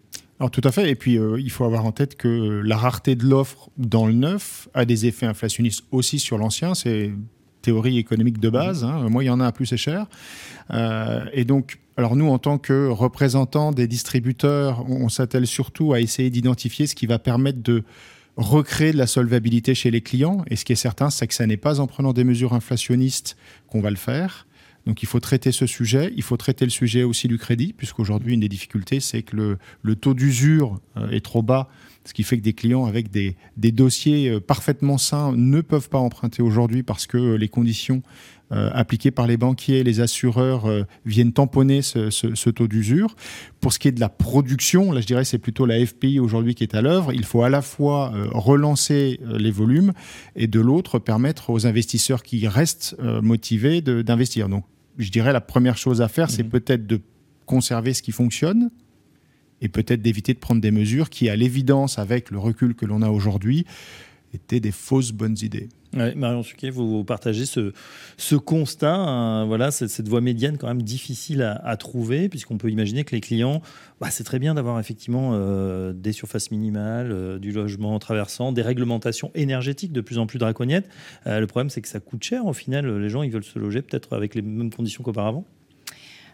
alors 0.42 0.50
tout 0.50 0.60
à 0.64 0.72
fait. 0.72 0.90
Et 0.90 0.96
puis 0.96 1.18
euh, 1.18 1.38
il 1.38 1.52
faut 1.52 1.64
avoir 1.64 1.86
en 1.86 1.92
tête 1.92 2.16
que 2.16 2.60
la 2.64 2.76
rareté 2.76 3.14
de 3.14 3.24
l'offre 3.24 3.70
dans 3.78 4.08
le 4.08 4.12
neuf 4.12 4.68
a 4.74 4.84
des 4.84 5.06
effets 5.06 5.26
inflationnistes 5.26 5.84
aussi 5.92 6.18
sur 6.18 6.36
l'ancien. 6.36 6.74
C'est 6.74 7.12
théorie 7.62 7.96
économique 7.96 8.40
de 8.40 8.50
base. 8.50 8.82
Hein. 8.82 9.08
Moi, 9.08 9.22
il 9.22 9.28
y 9.28 9.30
en 9.30 9.38
a, 9.38 9.52
plus 9.52 9.66
c'est 9.66 9.76
cher. 9.76 10.06
Euh, 10.72 11.24
et 11.32 11.44
donc, 11.44 11.78
alors 11.96 12.16
nous, 12.16 12.28
en 12.28 12.38
tant 12.38 12.58
que 12.58 12.88
représentants 12.88 13.70
des 13.70 13.86
distributeurs, 13.86 14.84
on, 14.90 15.08
s'attelle 15.08 15.46
surtout 15.46 15.92
à 15.92 16.00
essayer 16.00 16.28
d'identifier 16.28 16.88
ce 16.88 16.96
qui 16.96 17.06
va 17.06 17.20
permettre 17.20 17.62
de 17.62 17.84
recréer 18.36 18.90
de 18.90 18.98
la 18.98 19.06
solvabilité 19.06 19.76
chez 19.76 19.92
les 19.92 20.00
clients. 20.00 20.44
Et 20.50 20.56
ce 20.56 20.64
qui 20.64 20.72
est 20.72 20.74
certain, 20.74 21.08
c'est 21.10 21.28
que 21.28 21.34
ce 21.34 21.44
n'est 21.44 21.56
pas 21.56 21.78
en 21.78 21.86
prenant 21.86 22.12
des 22.12 22.24
mesures 22.24 22.52
inflationnistes 22.52 23.36
qu'on 23.68 23.80
va 23.80 23.90
le 23.90 23.96
faire. 23.96 24.48
Donc 24.86 25.02
il 25.02 25.06
faut 25.06 25.20
traiter 25.20 25.52
ce 25.52 25.66
sujet, 25.66 26.12
il 26.16 26.22
faut 26.22 26.36
traiter 26.36 26.64
le 26.64 26.70
sujet 26.70 27.04
aussi 27.04 27.28
du 27.28 27.38
crédit, 27.38 27.72
puisqu'aujourd'hui, 27.72 28.34
une 28.34 28.40
des 28.40 28.48
difficultés, 28.48 29.00
c'est 29.00 29.22
que 29.22 29.58
le, 29.82 29.96
taux 29.96 30.14
d'usure 30.14 30.80
euh, 30.96 31.10
est 31.10 31.24
trop 31.24 31.42
bas, 31.42 31.68
ce 32.04 32.12
qui 32.12 32.24
fait 32.24 32.36
que 32.36 32.42
des 32.42 32.52
clients 32.52 32.86
avec 32.86 33.10
des, 33.10 33.36
dossiers 33.56 34.28
euh, 34.28 34.40
parfaitement 34.40 34.98
sains 34.98 35.32
ne 35.36 35.60
peuvent 35.60 35.88
pas 35.88 35.98
emprunter 35.98 36.42
aujourd'hui 36.42 36.82
parce 36.82 37.06
que 37.06 37.34
les 37.34 37.48
conditions 37.48 38.02
euh, 38.52 38.70
appliquées 38.72 39.10
par 39.10 39.26
les 39.26 39.36
banquiers, 39.36 39.82
les 39.82 40.00
assureurs 40.00 40.68
viennent 41.04 41.32
tamponner 41.32 41.82
ce, 41.82 42.50
taux 42.50 42.68
d'usure. 42.68 43.14
Pour 43.60 43.72
ce 43.72 43.78
qui 43.78 43.88
est 43.88 43.92
de 43.92 44.00
la 44.00 44.08
production, 44.08 44.92
là 44.92 45.00
je 45.00 45.06
dirais 45.06 45.24
c'est 45.24 45.38
plutôt 45.38 45.66
la 45.66 45.84
FPI 45.84 46.20
aujourd'hui 46.20 46.54
qui 46.54 46.64
est 46.64 46.74
à 46.74 46.82
l'œuvre. 46.82 47.12
Il 47.12 47.24
faut 47.24 47.42
à 47.42 47.48
la 47.48 47.62
fois 47.62 48.12
relancer 48.30 49.20
les 49.26 49.50
volumes 49.50 49.92
et 50.36 50.46
de 50.46 50.60
l'autre 50.60 50.98
permettre 50.98 51.50
aux 51.50 51.66
investisseurs 51.66 52.22
qui 52.22 52.46
restent 52.46 52.96
motivés 53.00 53.80
d'investir. 53.80 54.48
Donc 54.48 54.64
je 54.98 55.10
dirais 55.10 55.32
la 55.32 55.40
première 55.40 55.76
chose 55.76 56.02
à 56.02 56.08
faire, 56.08 56.30
c'est 56.30 56.42
mhm. 56.42 56.50
peut-être 56.50 56.86
de 56.86 57.00
conserver 57.46 57.94
ce 57.94 58.02
qui 58.02 58.12
fonctionne 58.12 58.70
et 59.60 59.68
peut-être 59.68 60.02
d'éviter 60.02 60.34
de 60.34 60.38
prendre 60.38 60.60
des 60.60 60.70
mesures 60.70 61.08
qui, 61.08 61.28
à 61.28 61.36
l'évidence, 61.36 61.98
avec 61.98 62.30
le 62.30 62.38
recul 62.38 62.74
que 62.74 62.84
l'on 62.84 63.00
a 63.00 63.08
aujourd'hui, 63.08 63.64
étaient 64.32 64.60
des 64.60 64.72
fausses 64.72 65.12
bonnes 65.12 65.36
idées. 65.42 65.68
Marion 65.94 66.42
Suquet, 66.42 66.70
vous 66.70 67.04
partagez 67.04 67.44
ce, 67.44 68.34
constat, 68.36 68.94
hein, 68.94 69.44
voilà, 69.44 69.70
cette, 69.70 69.90
cette, 69.90 70.08
voie 70.08 70.22
médiane 70.22 70.56
quand 70.56 70.66
même 70.66 70.82
difficile 70.82 71.42
à, 71.42 71.76
trouver, 71.76 72.28
puisqu'on 72.28 72.56
peut 72.56 72.70
imaginer 72.70 73.04
que 73.04 73.14
les 73.14 73.20
clients, 73.20 73.60
bah, 74.00 74.08
c'est 74.10 74.24
très 74.24 74.38
bien 74.38 74.54
d'avoir 74.54 74.80
effectivement 74.80 75.32
euh, 75.34 75.92
des 75.92 76.12
surfaces 76.12 76.50
minimales, 76.50 77.12
euh, 77.12 77.38
du 77.38 77.52
logement 77.52 77.98
traversant, 77.98 78.52
des 78.52 78.62
réglementations 78.62 79.30
énergétiques 79.34 79.92
de 79.92 80.00
plus 80.00 80.18
en 80.18 80.26
plus 80.26 80.38
draconiennes. 80.38 80.84
Euh, 81.26 81.40
le 81.40 81.46
problème, 81.46 81.68
c'est 81.68 81.82
que 81.82 81.88
ça 81.88 82.00
coûte 82.00 82.24
cher. 82.24 82.46
Au 82.46 82.54
final, 82.54 82.86
les 82.98 83.08
gens, 83.10 83.22
ils 83.22 83.30
veulent 83.30 83.44
se 83.44 83.58
loger 83.58 83.82
peut-être 83.82 84.14
avec 84.14 84.34
les 84.34 84.42
mêmes 84.42 84.72
conditions 84.72 85.02
qu'auparavant. 85.02 85.44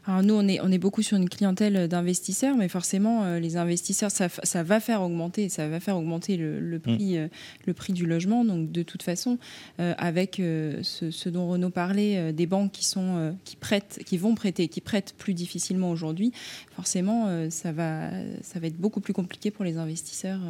Alors 0.09 0.23
nous, 0.23 0.33
on 0.33 0.49
est, 0.49 0.59
on 0.63 0.73
est 0.73 0.79
beaucoup 0.79 1.03
sur 1.03 1.19
une 1.19 1.29
clientèle 1.29 1.87
d'investisseurs, 1.87 2.57
mais 2.57 2.69
forcément, 2.69 3.25
euh, 3.25 3.39
les 3.39 3.59
investisseurs, 3.59 4.11
ça, 4.11 4.31
ça, 4.31 4.63
va 4.63 4.81
faire 4.81 5.03
augmenter, 5.03 5.51
ça 5.51 5.69
va 5.69 5.81
faire 5.81 5.99
augmenter 5.99 6.39
le, 6.39 6.79
mm. 6.79 6.81
prix, 6.81 7.19
euh, 7.19 7.29
le 7.67 7.75
prix 7.75 7.93
du 7.93 8.07
logement. 8.07 8.43
Donc 8.43 8.73
de 8.73 8.83
toute 8.83 9.03
façon, 9.03 9.37
euh, 9.81 9.93
avec 9.99 10.37
ce, 10.37 11.11
ce, 11.11 11.29
dont 11.29 11.51
Renaud 11.51 11.69
parlait, 11.69 12.33
des 12.33 12.47
banques 12.47 12.73
qui 12.73 12.87
sont 12.87 13.37
qui 13.45 13.57
prêtent, 13.57 14.01
qui 14.07 14.17
vont 14.17 14.35
prêter, 14.35 14.69
qui 14.69 14.81
prêtent 14.81 15.15
plus 15.19 15.35
difficilement 15.35 15.91
aujourd'hui, 15.91 16.33
forcément, 16.75 17.51
ça 17.51 17.73
va, 17.73 18.09
ça 18.41 18.61
va 18.61 18.69
être 18.69 18.79
beaucoup 18.79 19.01
plus 19.01 19.13
compliqué 19.13 19.51
pour 19.51 19.67
les 19.67 19.77
investisseurs 19.77 20.41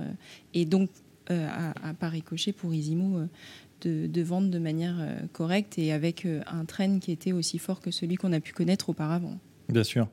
et 0.55 0.67
donc 0.67 0.89
à, 1.29 1.73
à 1.83 1.95
pas 1.95 2.09
ricochet 2.09 2.53
pour 2.53 2.73
Isimo. 2.73 3.27
De, 3.83 4.09
de, 4.09 4.23
vendre 4.23 4.51
de 4.51 4.59
manière 4.59 4.97
correcte 5.33 5.79
et 5.79 5.93
avec 5.93 6.27
un 6.49 6.65
train 6.65 6.99
qui 6.99 7.13
était 7.13 7.31
aussi 7.31 7.59
fort 7.59 7.81
que 7.81 7.93
celui 7.93 8.17
qu'on 8.17 8.33
a 8.33 8.41
pu 8.41 8.53
connaître 8.53 8.89
auparavant. 8.89 9.39
Bien 9.69 9.85
sûr. 9.85 10.09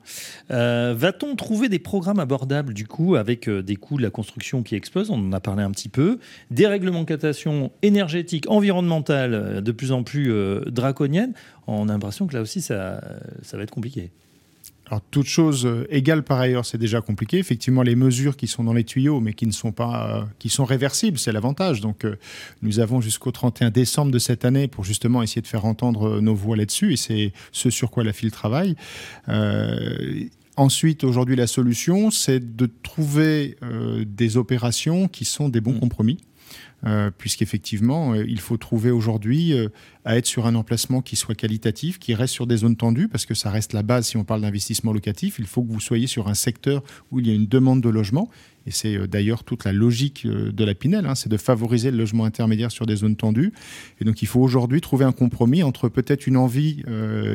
Euh, 0.51 0.93
va-t-on 0.97 1.35
trouver 1.35 1.69
des 1.69 1.79
programmes 1.79 2.19
abordables 2.19 2.73
du 2.73 2.85
coup 2.85 3.15
avec 3.15 3.47
euh, 3.47 3.63
des 3.63 3.77
coûts 3.77 3.95
de 3.95 4.03
la 4.03 4.09
construction 4.09 4.63
qui 4.63 4.75
explosent? 4.75 5.09
On 5.09 5.15
en 5.15 5.31
a 5.31 5.39
parlé 5.39 5.63
un 5.63 5.71
petit 5.71 5.87
peu. 5.87 6.19
Des 6.51 6.67
réglementations 6.67 7.71
énergétiques, 7.81 8.49
environnementales 8.49 9.33
euh, 9.33 9.61
de 9.61 9.71
plus 9.71 9.93
en 9.93 10.03
plus 10.03 10.33
draconiennes. 10.67 11.33
On 11.67 11.87
a 11.87 11.93
l'impression 11.93 12.27
que 12.27 12.33
là 12.33 12.41
aussi 12.41 12.61
ça, 12.61 13.01
ça 13.43 13.55
va 13.55 13.63
être 13.63 13.71
compliqué. 13.71 14.11
Alors, 14.87 15.01
toute 15.09 15.25
chose 15.25 15.65
euh, 15.65 15.87
égale 15.89 16.23
par 16.23 16.39
ailleurs, 16.39 16.65
c'est 16.65 16.77
déjà 16.77 17.01
compliqué. 17.01 17.39
Effectivement, 17.39 17.81
les 17.81 17.95
mesures 17.95 18.37
qui 18.37 18.47
sont 18.47 18.63
dans 18.63 18.73
les 18.73 18.83
tuyaux, 18.83 19.19
mais 19.19 19.33
qui 19.33 19.47
ne 19.47 19.51
sont 19.51 19.71
pas, 19.71 20.19
euh, 20.19 20.23
qui 20.37 20.49
sont 20.49 20.63
réversibles, 20.63 21.17
c'est 21.17 21.31
l'avantage. 21.31 21.81
Donc, 21.81 22.05
euh, 22.05 22.17
nous 22.61 22.79
avons 22.79 23.01
jusqu'au 23.01 23.31
31 23.31 23.71
décembre 23.71 24.11
de 24.11 24.19
cette 24.19 24.45
année 24.45 24.67
pour 24.67 24.83
justement 24.83 25.23
essayer 25.23 25.41
de 25.41 25.47
faire 25.47 25.65
entendre 25.65 26.21
nos 26.21 26.35
voix 26.35 26.55
là-dessus, 26.55 26.93
et 26.93 26.97
c'est 26.97 27.33
ce 27.51 27.71
sur 27.71 27.89
quoi 27.89 28.03
la 28.03 28.13
file 28.13 28.31
travaille. 28.31 28.75
Ensuite, 30.57 31.03
aujourd'hui, 31.03 31.35
la 31.35 31.47
solution, 31.47 32.11
c'est 32.11 32.55
de 32.55 32.69
trouver 32.83 33.57
des 34.05 34.37
opérations 34.37 35.07
qui 35.07 35.25
sont 35.25 35.49
des 35.49 35.59
bons 35.61 35.73
mmh. 35.73 35.79
compromis. 35.79 36.17
Euh, 36.85 37.09
puisqu'effectivement, 37.15 38.13
euh, 38.13 38.23
il 38.27 38.39
faut 38.39 38.57
trouver 38.57 38.91
aujourd'hui 38.91 39.53
euh, 39.53 39.69
à 40.03 40.17
être 40.17 40.27
sur 40.27 40.45
un 40.45 40.53
emplacement 40.53 41.01
qui 41.01 41.15
soit 41.15 41.33
qualitatif, 41.33 41.97
qui 41.97 42.13
reste 42.13 42.33
sur 42.33 42.45
des 42.45 42.57
zones 42.57 42.75
tendues, 42.75 43.07
parce 43.07 43.25
que 43.25 43.33
ça 43.33 43.49
reste 43.49 43.73
la 43.73 43.81
base 43.81 44.07
si 44.07 44.17
on 44.17 44.23
parle 44.23 44.41
d'investissement 44.41 44.93
locatif. 44.93 45.39
Il 45.39 45.47
faut 45.47 45.63
que 45.63 45.71
vous 45.71 45.79
soyez 45.79 46.05
sur 46.05 46.27
un 46.27 46.35
secteur 46.35 46.83
où 47.11 47.19
il 47.19 47.27
y 47.27 47.31
a 47.31 47.33
une 47.33 47.47
demande 47.47 47.81
de 47.81 47.89
logement 47.89 48.29
et 48.67 48.71
c'est 48.71 49.07
d'ailleurs 49.07 49.43
toute 49.43 49.63
la 49.63 49.71
logique 49.73 50.25
de 50.25 50.63
la 50.63 50.73
Pinel, 50.73 51.05
hein, 51.05 51.13
c'est 51.13 51.29
de 51.29 51.37
favoriser 51.37 51.91
le 51.91 51.97
logement 51.97 52.25
intermédiaire 52.25 52.71
sur 52.71 52.87
des 52.87 52.95
zones 52.95 53.15
tendues. 53.15 53.53
Et 54.01 54.05
donc 54.05 54.23
il 54.23 54.27
faut 54.27 54.39
aujourd'hui 54.39 54.81
trouver 54.81 55.05
un 55.05 55.11
compromis 55.11 55.61
entre 55.61 55.87
peut-être 55.87 56.25
une 56.25 56.35
envie 56.35 56.81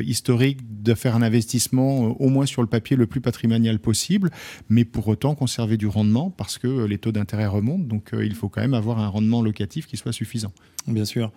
historique 0.03 0.59
de 0.83 0.93
faire 0.93 1.15
un 1.15 1.21
investissement 1.21 2.19
au 2.19 2.27
moins 2.27 2.45
sur 2.45 2.61
le 2.61 2.67
papier 2.67 2.97
le 2.97 3.07
plus 3.07 3.21
patrimonial 3.21 3.79
possible, 3.79 4.29
mais 4.67 4.83
pour 4.83 5.07
autant 5.07 5.33
conserver 5.33 5.77
du 5.77 5.87
rendement 5.87 6.31
parce 6.31 6.57
que 6.57 6.83
les 6.83 6.97
taux 6.97 7.13
d'intérêt 7.13 7.47
remontent. 7.47 7.85
Donc 7.85 8.09
il 8.11 8.35
faut 8.35 8.49
quand 8.49 8.61
même 8.61 8.73
avoir 8.73 8.99
un 8.99 9.07
rendement 9.07 9.40
locatif 9.41 9.87
qui 9.87 9.97
soit 9.97 10.13
suffisant. 10.13 10.51
Bien 10.87 11.05
sûr. 11.05 11.31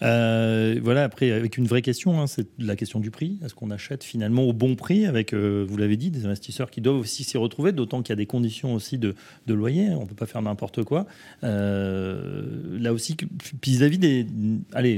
voilà, 0.00 1.04
après, 1.04 1.30
avec 1.30 1.58
une 1.58 1.66
vraie 1.66 1.82
question, 1.82 2.20
hein, 2.20 2.26
c'est 2.26 2.46
la 2.58 2.76
question 2.76 3.00
du 3.00 3.10
prix. 3.10 3.38
Est-ce 3.44 3.54
qu'on 3.54 3.70
achète 3.70 4.04
finalement 4.04 4.44
au 4.44 4.52
bon 4.52 4.74
prix 4.74 5.06
avec, 5.06 5.34
vous 5.34 5.76
l'avez 5.76 5.96
dit, 5.96 6.10
des 6.10 6.24
investisseurs 6.24 6.70
qui 6.70 6.80
doivent 6.80 6.96
aussi 6.96 7.24
s'y 7.24 7.36
retrouver, 7.36 7.72
d'autant 7.72 8.02
qu'il 8.02 8.10
y 8.10 8.14
a 8.14 8.16
des 8.16 8.26
conditions 8.26 8.74
aussi 8.74 8.98
de, 8.98 9.14
de 9.46 9.54
loyer. 9.54 9.90
On 9.90 10.02
ne 10.02 10.06
peut 10.06 10.14
pas 10.14 10.26
faire 10.26 10.42
n'importe 10.42 10.84
quoi. 10.84 11.06
Euh, 11.44 12.78
là 12.78 12.92
aussi, 12.92 13.16
vis-à-vis 13.62 13.98
des, 13.98 14.24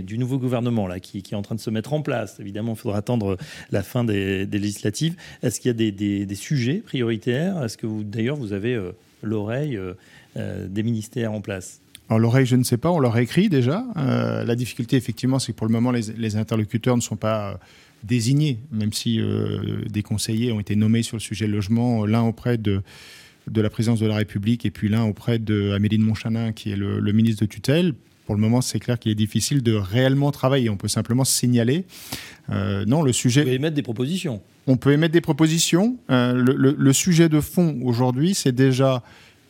du 0.03 0.19
nouveau 0.19 0.39
gouvernement 0.39 0.87
là, 0.87 1.01
qui, 1.01 1.19
est 1.19 1.35
en 1.35 1.43
train 1.43 1.55
de 1.55 1.61
se 1.61 1.71
mettre 1.71 1.93
en 1.93 2.03
place, 2.03 2.39
évidemment, 2.41 2.73
il 2.73 2.79
faudra 2.79 2.99
attendre 2.99 3.37
la 3.71 3.83
fin 3.83 4.05
des, 4.05 4.47
législatives. 4.47 5.17
Est-ce 5.43 5.61
qu'il 5.61 5.69
y 5.69 5.89
a 5.89 5.91
des, 6.27 6.35
sujets 6.35 6.79
prioritaires? 6.79 7.63
Est-ce 7.65 7.77
que 7.77 7.87
d'ailleurs, 8.03 8.37
vous 8.37 8.53
avez 8.53 8.75
euh, 8.75 8.93
l'oreille 9.23 9.79
euh, 10.37 10.69
des 10.69 10.83
ministères 10.83 11.33
en 11.33 11.41
place? 11.41 11.81
Alors 12.09 12.19
l'oreille, 12.19 12.47
je 12.47 12.57
ne 12.57 12.65
sais 12.65 12.79
pas, 12.79 12.91
on 12.91 12.99
leur 12.99 13.17
a 13.17 13.23
écrit 13.23 13.49
déjà. 13.51 13.85
la 13.95 14.55
difficulté, 14.57 14.97
effectivement, 14.97 15.39
c'est 15.39 15.53
que 15.53 15.59
pour 15.59 15.67
le 15.67 15.73
moment, 15.73 15.91
les, 15.91 16.37
interlocuteurs 16.37 16.97
ne 16.97 17.03
sont 17.03 17.17
pas 17.17 17.61
désignés, 18.03 18.59
même 18.73 18.95
si 18.95 19.21
des 19.91 20.03
conseillers 20.03 20.51
ont 20.53 20.61
été 20.61 20.75
nommés 20.75 21.03
sur 21.03 21.17
le 21.17 21.21
sujet 21.21 21.47
logement, 21.47 22.07
l'un 22.07 22.23
auprès 22.23 22.57
de, 22.57 22.83
de 23.51 23.61
la 23.61 23.71
présidence 23.71 24.01
de 24.01 24.07
la 24.07 24.17
République 24.17 24.65
et 24.67 24.71
puis 24.71 24.89
l'un 24.89 25.05
auprès 25.05 25.39
de 25.39 25.73
Amélie 25.73 25.99
de 25.99 26.03
Montchanin, 26.03 26.53
qui 26.53 26.71
est 26.71 26.77
le, 26.77 27.13
ministre 27.13 27.45
de 27.45 27.47
tutelle. 27.49 27.95
Pour 28.27 28.35
le 28.35 28.41
moment, 28.41 28.61
c'est 28.61 28.79
clair 28.79 28.99
qu'il 28.99 29.11
est 29.11 29.17
difficile 29.17 29.63
de 29.63 29.73
réellement 29.73 30.31
travailler. 30.33 30.69
On 30.69 30.77
peut 30.77 30.89
simplement 30.89 31.25
signaler. 31.25 31.87
Euh, 32.51 32.85
non, 32.85 33.03
le 33.03 33.13
sujet. 33.13 33.41
On 33.43 33.45
peut 33.45 33.53
émettre 33.53 33.75
des 33.75 33.83
propositions. 33.83 34.43
On 34.67 34.77
peut 34.77 34.93
émettre 34.93 35.13
des 35.13 35.23
propositions. 35.23 35.97
Euh, 36.11 36.35
le, 36.35 36.93
sujet 36.93 37.31
de 37.31 37.41
fond 37.41 37.81
aujourd'hui, 37.83 38.35
c'est 38.35 38.53
déjà 38.53 39.03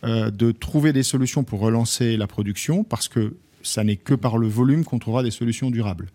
euh, 0.04 0.30
de 0.30 0.52
trouver 0.52 0.92
des 0.92 1.02
solutions 1.02 1.44
pour 1.44 1.60
relancer 1.60 2.16
la 2.16 2.26
production, 2.26 2.84
parce 2.84 3.08
que 3.08 3.36
ça 3.62 3.84
n'est 3.84 3.96
que 3.96 4.14
par 4.14 4.38
le 4.38 4.46
volume 4.46 4.84
qu'on 4.84 4.98
trouvera 4.98 5.22
des 5.22 5.30
solutions 5.30 5.70
durables. 5.70 6.08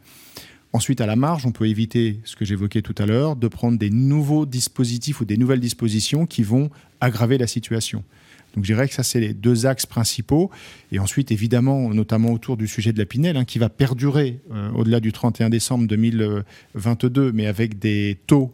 Ensuite, 0.71 1.01
à 1.01 1.05
la 1.05 1.15
marge, 1.15 1.45
on 1.45 1.51
peut 1.51 1.67
éviter 1.67 2.19
ce 2.23 2.35
que 2.35 2.45
j'évoquais 2.45 2.81
tout 2.81 2.95
à 2.97 3.05
l'heure, 3.05 3.35
de 3.35 3.47
prendre 3.47 3.77
des 3.77 3.91
nouveaux 3.91 4.45
dispositifs 4.45 5.21
ou 5.21 5.25
des 5.25 5.37
nouvelles 5.37 5.59
dispositions 5.59 6.25
qui 6.25 6.41
vont 6.41 6.71
aggraver 6.99 7.37
la 7.37 7.45
situation. 7.45 8.03
Donc 8.55 8.65
je 8.65 8.73
dirais 8.73 8.87
que 8.87 8.93
ça, 8.93 9.03
c'est 9.03 9.19
les 9.19 9.33
deux 9.33 9.65
axes 9.65 9.85
principaux. 9.85 10.49
Et 10.91 10.99
ensuite, 10.99 11.31
évidemment, 11.31 11.89
notamment 11.93 12.31
autour 12.31 12.57
du 12.57 12.67
sujet 12.67 12.93
de 12.93 12.99
la 12.99 13.05
Pinel, 13.05 13.37
hein, 13.37 13.45
qui 13.45 13.59
va 13.59 13.69
perdurer 13.69 14.39
euh, 14.51 14.71
au-delà 14.71 14.99
du 14.99 15.11
31 15.11 15.49
décembre 15.49 15.87
2022, 15.87 17.31
mais 17.31 17.47
avec 17.47 17.79
des 17.79 18.17
taux 18.27 18.53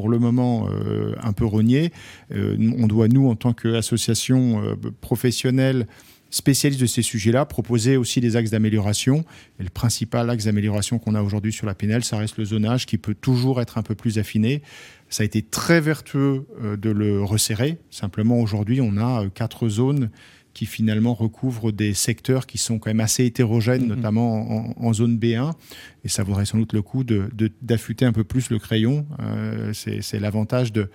pour 0.00 0.08
le 0.08 0.18
moment 0.18 0.66
euh, 0.70 1.14
un 1.22 1.34
peu 1.34 1.44
rognés. 1.44 1.92
Euh, 2.32 2.56
on 2.78 2.86
doit, 2.86 3.06
nous, 3.06 3.28
en 3.28 3.36
tant 3.36 3.52
qu'association 3.52 4.62
professionnelle, 5.02 5.86
spécialiste 6.30 6.80
de 6.80 6.86
ces 6.86 7.02
sujets-là, 7.02 7.44
proposer 7.44 7.96
aussi 7.96 8.20
des 8.20 8.36
axes 8.36 8.50
d'amélioration. 8.50 9.24
Et 9.58 9.64
le 9.64 9.68
principal 9.68 10.30
axe 10.30 10.44
d'amélioration 10.44 10.98
qu'on 10.98 11.14
a 11.14 11.22
aujourd'hui 11.22 11.52
sur 11.52 11.66
la 11.66 11.74
Pinel, 11.74 12.04
ça 12.04 12.16
reste 12.16 12.38
le 12.38 12.44
zonage 12.46 12.86
qui 12.86 12.98
peut 12.98 13.14
toujours 13.14 13.60
être 13.60 13.76
un 13.78 13.82
peu 13.82 13.94
plus 13.94 14.18
affiné. 14.18 14.62
Ça 15.10 15.22
a 15.22 15.26
été 15.26 15.42
très 15.42 15.80
vertueux 15.80 16.46
euh, 16.62 16.76
de 16.76 16.90
le 16.90 17.22
resserrer. 17.22 17.78
Simplement, 17.90 18.40
aujourd'hui, 18.40 18.80
on 18.80 18.96
a 18.96 19.24
euh, 19.24 19.28
quatre 19.28 19.68
zones 19.68 20.10
qui 20.54 20.66
finalement 20.66 21.14
recouvrent 21.14 21.72
des 21.72 21.94
secteurs 21.94 22.46
qui 22.46 22.58
sont 22.58 22.78
quand 22.78 22.90
même 22.90 23.00
assez 23.00 23.24
hétérogènes, 23.24 23.84
mm-hmm. 23.84 23.96
notamment 23.96 24.80
en, 24.80 24.92
zone 24.92 25.16
B1. 25.16 25.52
Et 26.04 26.08
ça 26.08 26.22
vaudrait 26.22 26.46
sans 26.46 26.58
doute 26.58 26.72
le 26.72 26.82
coup 26.82 27.04
d'affûter 27.62 28.04
un 28.04 28.12
peu 28.12 28.24
plus 28.24 28.50
le 28.50 28.58
crayon. 28.58 29.06
Euh, 29.20 29.72
c'est 29.72 30.18
l'avantage 30.18 30.72
de 30.72 30.90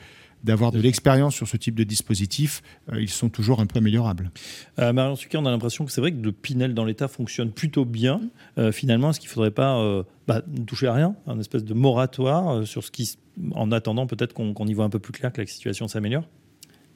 d'avoir 0.46 0.72
de 0.72 0.80
l'expérience 0.80 1.36
sur 1.36 1.48
ce 1.48 1.58
type 1.58 1.76
de 1.76 1.84
dispositif, 1.84 2.62
euh, 2.92 3.02
ils 3.02 3.10
sont 3.10 3.30
toujours 3.30 3.60
un 3.60 3.66
peu 3.66 3.80
améliorables. 3.80 4.32
Euh, 4.80 4.94
Marion 4.94 5.16
Sucre, 5.16 5.38
on 5.40 5.46
a 5.46 5.52
l'impression 5.52 5.86
que 5.86 5.92
c'est 5.92 6.02
vrai 6.02 6.12
que 6.12 6.22
le 6.22 6.32
Pinel 6.32 6.74
dans 6.74 6.86
l'État 6.86 7.08
fonctionne 7.08 7.52
plutôt 7.52 7.84
bien. 7.84 8.22
Euh, 8.58 8.72
finalement, 8.72 9.10
est-ce 9.10 9.20
qu'il 9.20 9.30
ne 9.30 9.34
faudrait 9.34 9.52
pas 9.52 9.80
euh, 9.80 10.04
bah, 10.28 10.44
toucher 10.68 10.88
à 10.88 10.94
rien, 10.94 11.16
un 11.26 11.40
espèce 11.40 11.64
de 11.64 11.74
moratoire 11.74 12.66
sur 12.66 12.84
ce 12.84 12.92
qui, 12.92 13.18
en 13.54 13.72
attendant 13.72 14.06
peut-être 14.06 14.34
qu'on 14.34 14.68
y 14.68 14.74
voit 14.74 14.86
un 14.86 14.90
peu 14.90 15.00
plus 15.00 15.14
clair 15.14 15.34
que 15.34 15.42
la 15.42 15.48
situation 15.48 15.88
s'améliore? 15.88 16.26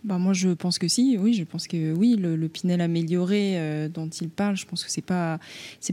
Bah 0.04 0.18
moi, 0.18 0.34
je 0.34 0.50
pense 0.50 0.80
que 0.80 0.88
si, 0.88 1.18
oui, 1.18 1.34
je 1.34 1.44
pense 1.44 1.68
que 1.68 1.94
oui, 1.94 2.16
le, 2.16 2.48
Pinel 2.48 2.80
amélioré 2.82 3.60
euh, 3.60 3.90
dont 3.90 4.08
il 4.08 4.30
parle, 4.30 4.56
je 4.56 4.66
pense 4.66 4.84
que 4.84 4.92
c'est 4.92 5.02
pas 5.02 5.40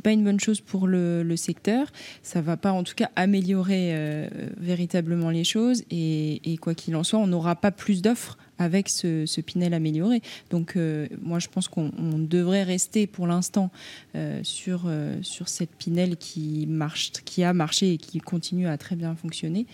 pas 0.03 0.13
une 0.13 0.23
bonne 0.23 0.39
chose 0.39 0.61
pour 0.61 0.87
le, 0.87 1.35
secteur. 1.37 1.89
Ça 2.23 2.41
va 2.41 2.57
pas, 2.57 2.73
en 2.73 2.83
tout 2.85 2.95
cas, 2.95 3.11
améliorer 3.17 3.91
euh, 3.93 4.29
véritablement 4.59 5.31
les 5.31 5.45
choses. 5.45 5.83
Et 5.91 6.57
quoi 6.61 6.75
qu'il 6.75 6.95
en 6.97 7.05
soit, 7.05 7.19
on 7.19 7.27
n'aura 7.27 7.57
pas 7.57 7.71
plus 7.71 8.01
d'offres 8.01 8.39
avec 8.59 8.89
ce, 8.89 9.27
ce, 9.27 9.41
Pinel 9.41 9.75
amélioré. 9.75 10.23
Donc, 10.51 10.77
euh, 10.77 11.09
moi, 11.23 11.39
je 11.39 11.49
pense 11.49 11.69
qu'on 11.69 11.91
devrait 12.19 12.63
rester 12.63 13.07
pour 13.07 13.27
l'instant 13.27 13.71
euh, 14.15 14.41
sur, 14.43 14.85
euh, 14.87 15.17
sur 15.23 15.49
cette 15.49 15.71
Pinel 15.71 16.17
qui, 16.17 16.67
marche, 16.67 17.13
qui 17.25 17.45
a 17.45 17.53
marché 17.53 17.93
et 17.93 17.99
qui 17.99 18.19
continue 18.19 18.67
à 18.67 18.79
très 18.79 18.97
bien 18.97 19.15
fonctionner. 19.15 19.67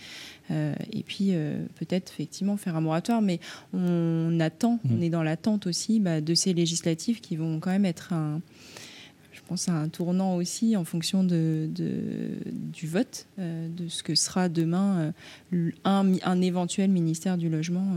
et 0.50 1.02
puis, 1.02 1.32
peut-être, 1.76 2.12
effectivement, 2.12 2.58
faire 2.58 2.76
un 2.76 2.82
moratoire. 2.82 3.22
Mais 3.22 3.40
on 3.72 4.38
attend, 4.40 4.80
mmh. 4.84 4.94
on 4.94 5.00
est 5.00 5.08
dans 5.08 5.22
l'attente 5.22 5.66
aussi 5.66 5.98
bah, 5.98 6.20
de 6.20 6.34
ces 6.34 6.52
législatives 6.52 7.20
qui 7.20 7.36
vont 7.36 7.58
quand 7.58 7.70
même 7.70 7.86
être 7.86 8.12
un 8.12 8.40
je 9.32 9.40
pense 9.48 9.68
à 9.68 9.72
un 9.72 9.88
tournant 9.88 10.36
aussi 10.36 10.76
en 10.76 10.84
fonction 10.84 11.24
de, 11.24 11.68
du 11.74 12.86
vote, 12.86 13.26
de 13.38 13.88
ce 13.88 14.02
que 14.02 14.14
sera 14.14 14.48
demain 14.48 15.12
un, 15.84 16.12
un, 16.22 16.40
éventuel 16.42 16.90
ministère 16.90 17.38
du 17.38 17.48
logement 17.48 17.96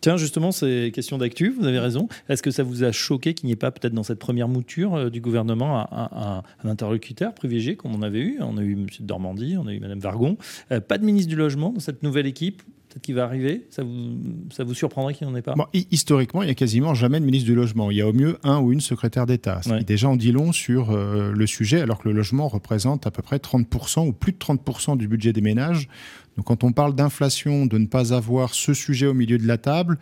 Tiens, 0.00 0.16
justement, 0.16 0.52
c'est 0.52 0.92
question 0.94 1.18
d'actu, 1.18 1.50
vous 1.50 1.66
avez 1.66 1.78
raison. 1.78 2.08
Est-ce 2.28 2.42
que 2.42 2.50
ça 2.50 2.62
vous 2.62 2.84
a 2.84 2.92
choqué 2.92 3.34
qu'il 3.34 3.46
n'y 3.46 3.52
ait 3.52 3.56
pas, 3.56 3.70
peut-être 3.70 3.94
dans 3.94 4.04
cette 4.04 4.20
première 4.20 4.48
mouture 4.48 4.94
euh, 4.94 5.10
du 5.10 5.20
gouvernement, 5.20 5.86
un, 5.92 6.42
interlocuteur 6.64 7.34
privilégié 7.34 7.76
comme 7.76 7.94
on 7.94 8.02
avait 8.02 8.20
eu? 8.20 8.38
On 8.40 8.58
a 8.58 8.62
eu 8.62 8.72
M. 8.74 8.86
Dormandy, 9.00 9.56
on 9.56 9.66
a 9.66 9.72
eu 9.72 9.80
Mme 9.80 9.98
Vargon. 9.98 10.36
Euh, 10.70 10.80
pas 10.80 10.98
de 10.98 11.04
ministre 11.04 11.28
du 11.28 11.36
Logement 11.36 11.70
dans 11.72 11.80
cette 11.80 12.02
nouvelle 12.02 12.26
équipe? 12.26 12.62
Peut-être 12.88 13.02
qu'il 13.02 13.14
va 13.14 13.24
arriver 13.24 13.66
ça 13.70 13.82
vous, 13.82 14.18
ça 14.50 14.64
vous 14.64 14.74
surprendrait 14.74 15.14
qu'il 15.14 15.26
n'y 15.26 15.32
en 15.32 15.36
ait 15.36 15.42
pas 15.42 15.54
Historiquement, 15.90 16.42
il 16.42 16.46
n'y 16.46 16.52
a 16.52 16.54
quasiment 16.54 16.94
jamais 16.94 17.20
de 17.20 17.24
ministre 17.24 17.46
du 17.46 17.54
Logement. 17.54 17.90
Il 17.90 17.96
y 17.96 18.00
a 18.00 18.08
au 18.08 18.12
mieux 18.12 18.38
un 18.42 18.60
ou 18.60 18.72
une 18.72 18.80
secrétaire 18.80 19.26
d'État. 19.26 19.60
Déjà, 19.86 20.08
on 20.08 20.16
dit 20.16 20.32
long 20.32 20.52
sur 20.52 20.90
euh, 20.90 21.32
le 21.32 21.46
sujet, 21.46 21.80
alors 21.80 21.98
que 21.98 22.08
le 22.08 22.14
logement 22.14 22.48
représente 22.48 23.06
à 23.06 23.10
peu 23.10 23.22
près 23.22 23.36
30% 23.36 24.06
ou 24.06 24.12
plus 24.12 24.32
de 24.32 24.38
30% 24.38 24.96
du 24.96 25.08
budget 25.08 25.32
des 25.32 25.40
ménages. 25.40 25.88
Donc 26.36 26.46
quand 26.46 26.64
on 26.64 26.72
parle 26.72 26.94
d'inflation, 26.94 27.66
de 27.66 27.78
ne 27.78 27.86
pas 27.86 28.14
avoir 28.14 28.54
ce 28.54 28.74
sujet 28.74 29.06
au 29.06 29.14
milieu 29.14 29.38
de 29.38 29.46
la 29.46 29.58
table, 29.58 29.98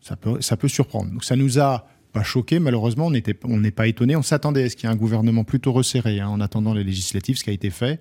ça 0.00 0.16
peut, 0.16 0.40
ça 0.40 0.56
peut 0.56 0.68
surprendre. 0.68 1.10
Donc 1.10 1.24
ça 1.24 1.36
nous 1.36 1.58
a 1.58 1.86
pas 2.12 2.22
choqué, 2.22 2.58
malheureusement, 2.58 3.06
on 3.44 3.58
n'est 3.58 3.70
pas 3.70 3.86
étonné. 3.86 4.16
On 4.16 4.22
s'attendait 4.22 4.64
à 4.64 4.68
ce 4.68 4.76
qu'il 4.76 4.88
y 4.88 4.90
ait 4.90 4.94
un 4.94 4.98
gouvernement 4.98 5.44
plutôt 5.44 5.72
resserré 5.72 6.20
hein, 6.20 6.28
en 6.28 6.40
attendant 6.40 6.74
les 6.74 6.84
législatives, 6.84 7.36
ce 7.36 7.44
qui 7.44 7.50
a 7.50 7.52
été 7.52 7.70
fait. 7.70 8.00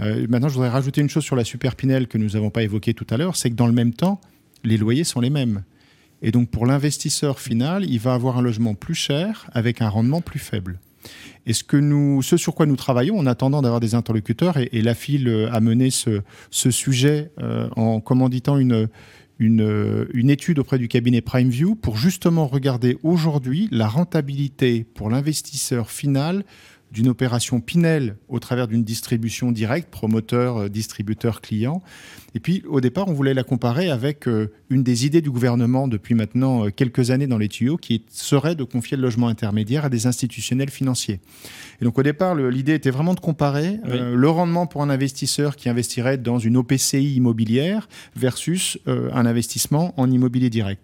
Euh, 0.00 0.26
maintenant, 0.28 0.48
je 0.48 0.54
voudrais 0.54 0.68
rajouter 0.68 1.00
une 1.00 1.08
chose 1.08 1.24
sur 1.24 1.36
la 1.36 1.44
super 1.44 1.74
Pinel 1.76 2.06
que 2.06 2.18
nous 2.18 2.30
n'avons 2.30 2.50
pas 2.50 2.62
évoquée 2.62 2.94
tout 2.94 3.06
à 3.10 3.16
l'heure, 3.16 3.36
c'est 3.36 3.50
que 3.50 3.54
dans 3.54 3.66
le 3.66 3.72
même 3.72 3.92
temps, 3.92 4.20
les 4.64 4.76
loyers 4.76 5.04
sont 5.04 5.20
les 5.20 5.30
mêmes. 5.30 5.62
Et 6.22 6.30
donc 6.30 6.50
pour 6.50 6.66
l'investisseur 6.66 7.38
final, 7.38 7.84
il 7.84 7.98
va 7.98 8.14
avoir 8.14 8.38
un 8.38 8.42
logement 8.42 8.74
plus 8.74 8.94
cher 8.94 9.48
avec 9.52 9.82
un 9.82 9.88
rendement 9.88 10.20
plus 10.20 10.38
faible. 10.38 10.78
Et 11.44 11.52
ce, 11.52 11.62
que 11.62 11.76
nous, 11.76 12.22
ce 12.22 12.36
sur 12.36 12.54
quoi 12.54 12.66
nous 12.66 12.74
travaillons 12.74 13.18
en 13.18 13.26
attendant 13.26 13.62
d'avoir 13.62 13.80
des 13.80 13.94
interlocuteurs, 13.94 14.56
et, 14.56 14.82
la 14.82 14.94
FIL 14.94 15.48
a 15.52 15.60
mené 15.60 15.90
ce, 15.90 16.22
sujet 16.50 17.30
euh, 17.40 17.68
en 17.76 18.00
commanditant 18.00 18.58
une, 18.58 18.88
une, 19.38 20.06
une, 20.14 20.30
étude 20.30 20.58
auprès 20.58 20.78
du 20.78 20.88
cabinet 20.88 21.20
PrimeView 21.20 21.74
pour 21.74 21.96
justement 21.96 22.46
regarder 22.46 22.98
aujourd'hui 23.02 23.68
la 23.70 23.86
rentabilité 23.86 24.84
pour 24.94 25.10
l'investisseur 25.10 25.90
final 25.90 26.44
d'une 26.96 27.08
opération 27.08 27.60
Pinel 27.60 28.16
au 28.28 28.38
travers 28.38 28.66
d'une 28.68 28.82
distribution 28.82 29.52
directe, 29.52 29.90
promoteur, 29.90 30.56
euh, 30.56 30.68
distributeur, 30.70 31.42
client. 31.42 31.82
Et 32.34 32.40
puis, 32.40 32.62
au 32.66 32.80
départ, 32.80 33.06
on 33.06 33.12
voulait 33.12 33.34
la 33.34 33.44
comparer 33.44 33.90
avec 33.90 34.26
euh, 34.26 34.50
une 34.70 34.82
des 34.82 35.04
idées 35.04 35.20
du 35.20 35.30
gouvernement 35.30 35.88
depuis 35.88 36.14
maintenant 36.14 36.64
euh, 36.64 36.70
quelques 36.70 37.10
années 37.10 37.26
dans 37.26 37.36
les 37.36 37.48
tuyaux, 37.48 37.76
qui 37.76 38.06
serait 38.08 38.54
de 38.54 38.64
confier 38.64 38.96
le 38.96 39.02
logement 39.02 39.28
intermédiaire 39.28 39.84
à 39.84 39.90
des 39.90 40.06
institutionnels 40.06 40.70
financiers. 40.70 41.20
Et 41.82 41.84
donc, 41.84 41.98
au 41.98 42.02
départ, 42.02 42.34
l'idée 42.34 42.72
était 42.72 42.90
vraiment 42.90 43.12
de 43.12 43.20
comparer 43.20 43.78
le 43.84 44.28
rendement 44.30 44.66
pour 44.66 44.82
un 44.82 44.88
investisseur 44.88 45.56
qui 45.56 45.68
investirait 45.68 46.16
dans 46.16 46.38
une 46.38 46.56
OPCI 46.56 47.14
immobilière 47.16 47.88
versus 48.14 48.78
un 48.86 49.26
investissement 49.26 49.92
en 49.98 50.10
immobilier 50.10 50.48
direct 50.48 50.80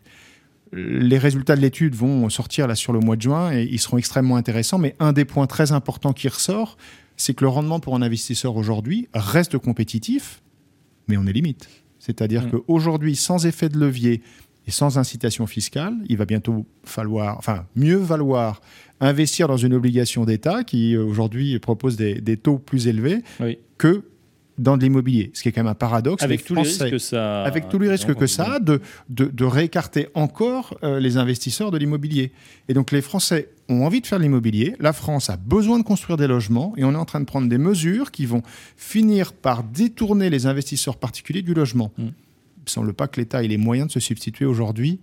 les 0.73 1.19
résultats 1.19 1.57
de 1.57 1.61
l'étude 1.61 1.95
vont 1.95 2.29
sortir 2.31 2.67
là 2.67 2.75
sur 2.75 2.93
le 2.93 3.01
mois 3.01 3.17
de 3.17 3.23
juin 3.23 3.53
et 3.53 3.69
ils 3.71 3.79
seront 3.79 3.99
extrêmement 3.99 4.37
intéressants. 4.37 4.79
Mais 4.79 4.97
un 5.01 5.13
des 5.13 5.25
points 5.25 5.47
très 5.47 5.73
importants 5.73 6.13
qui 6.13 6.29
ressort, 6.29 6.77
c'est 7.17 7.35
que 7.35 7.45
le 7.45 7.49
rendement 7.49 7.81
pour 7.81 7.95
un 7.95 8.03
investisseur 8.03 8.57
aujourd'hui 8.57 9.09
reste 9.15 9.59
compétitif, 9.59 10.43
mais 11.09 11.17
on 11.17 11.27
est 11.27 11.33
limite. 11.33 11.69
C'est-à-dire 11.99 12.47
mm. 12.47 12.51
qu'aujourd'hui, 12.51 13.17
sans 13.17 13.47
effet 13.47 13.69
de 13.69 13.79
levier 13.79 14.23
et 14.67 14.71
sans 14.71 14.99
incitation 14.99 15.47
fiscale, 15.47 15.95
il 16.09 16.17
va 16.17 16.25
bientôt 16.25 16.67
falloir, 16.85 17.37
enfin, 17.39 17.67
mieux 17.77 17.97
valoir 17.97 18.61
investir 19.01 19.49
dans 19.49 19.57
une 19.57 19.75
obligation 19.75 20.25
d'État 20.25 20.63
qui 20.65 20.97
aujourd'hui 20.97 21.59
propose 21.59 21.97
des, 21.97 22.37
taux 22.37 22.59
plus 22.59 22.87
élevés 22.87 23.23
que 23.77 24.05
dans 24.59 24.77
de 24.77 24.83
l'immobilier, 24.83 25.31
ce 25.35 25.43
qui 25.43 25.49
est 25.49 25.53
quand 25.53 25.63
même 25.63 25.71
un 25.71 25.75
paradoxe. 25.75 26.23
Avec 26.23 26.45
tous 26.45 26.55
les 26.55 26.63
risques 26.63 26.91
que 26.91 26.99
ça, 26.99 27.43
avec 27.45 27.69
tous 27.69 27.79
les 27.79 27.89
risques 27.89 28.15
que 28.15 28.27
ça 28.27 28.55
a 28.55 28.59
de, 28.61 28.81
de, 29.09 29.45
réécarter 29.45 30.09
encore 30.15 30.79
euh, 30.83 31.01
les 31.01 31.17
investisseurs 31.17 31.71
de 31.71 31.79
l'immobilier. 31.79 32.33
Et 32.69 32.75
donc 32.75 32.93
les 32.93 33.03
Français 33.03 33.51
ont 33.69 33.85
envie 33.85 34.01
de 34.01 34.07
faire 34.07 34.19
de 34.19 34.25
l'immobilier, 34.25 34.77
la 34.79 34.93
France 34.93 35.31
a 35.31 35.37
besoin 35.37 35.79
de 35.79 35.85
construire 35.85 36.17
des 36.17 36.27
logements, 36.27 36.75
et 36.77 36.85
on 36.85 36.93
est 36.93 36.97
en 36.97 37.05
train 37.05 37.21
de 37.21 37.25
prendre 37.25 37.49
des 37.49 37.59
mesures 37.59 38.11
qui 38.11 38.27
vont 38.27 38.43
finir 38.77 39.33
par 39.33 39.65
détourner 39.65 40.31
les 40.31 40.47
investisseurs 40.47 40.97
particuliers 40.97 41.43
du 41.43 41.55
logement. 41.55 41.93
Mm. 41.97 42.03
Il 42.03 42.67
ne 42.67 42.71
semble 42.71 42.93
pas 42.93 43.09
que 43.09 43.21
l'État 43.21 43.43
ait 43.43 43.49
les 43.49 43.57
moyens 43.57 43.89
de 43.89 43.93
se 43.93 44.01
substituer 44.01 44.45
aujourd'hui 44.45 45.01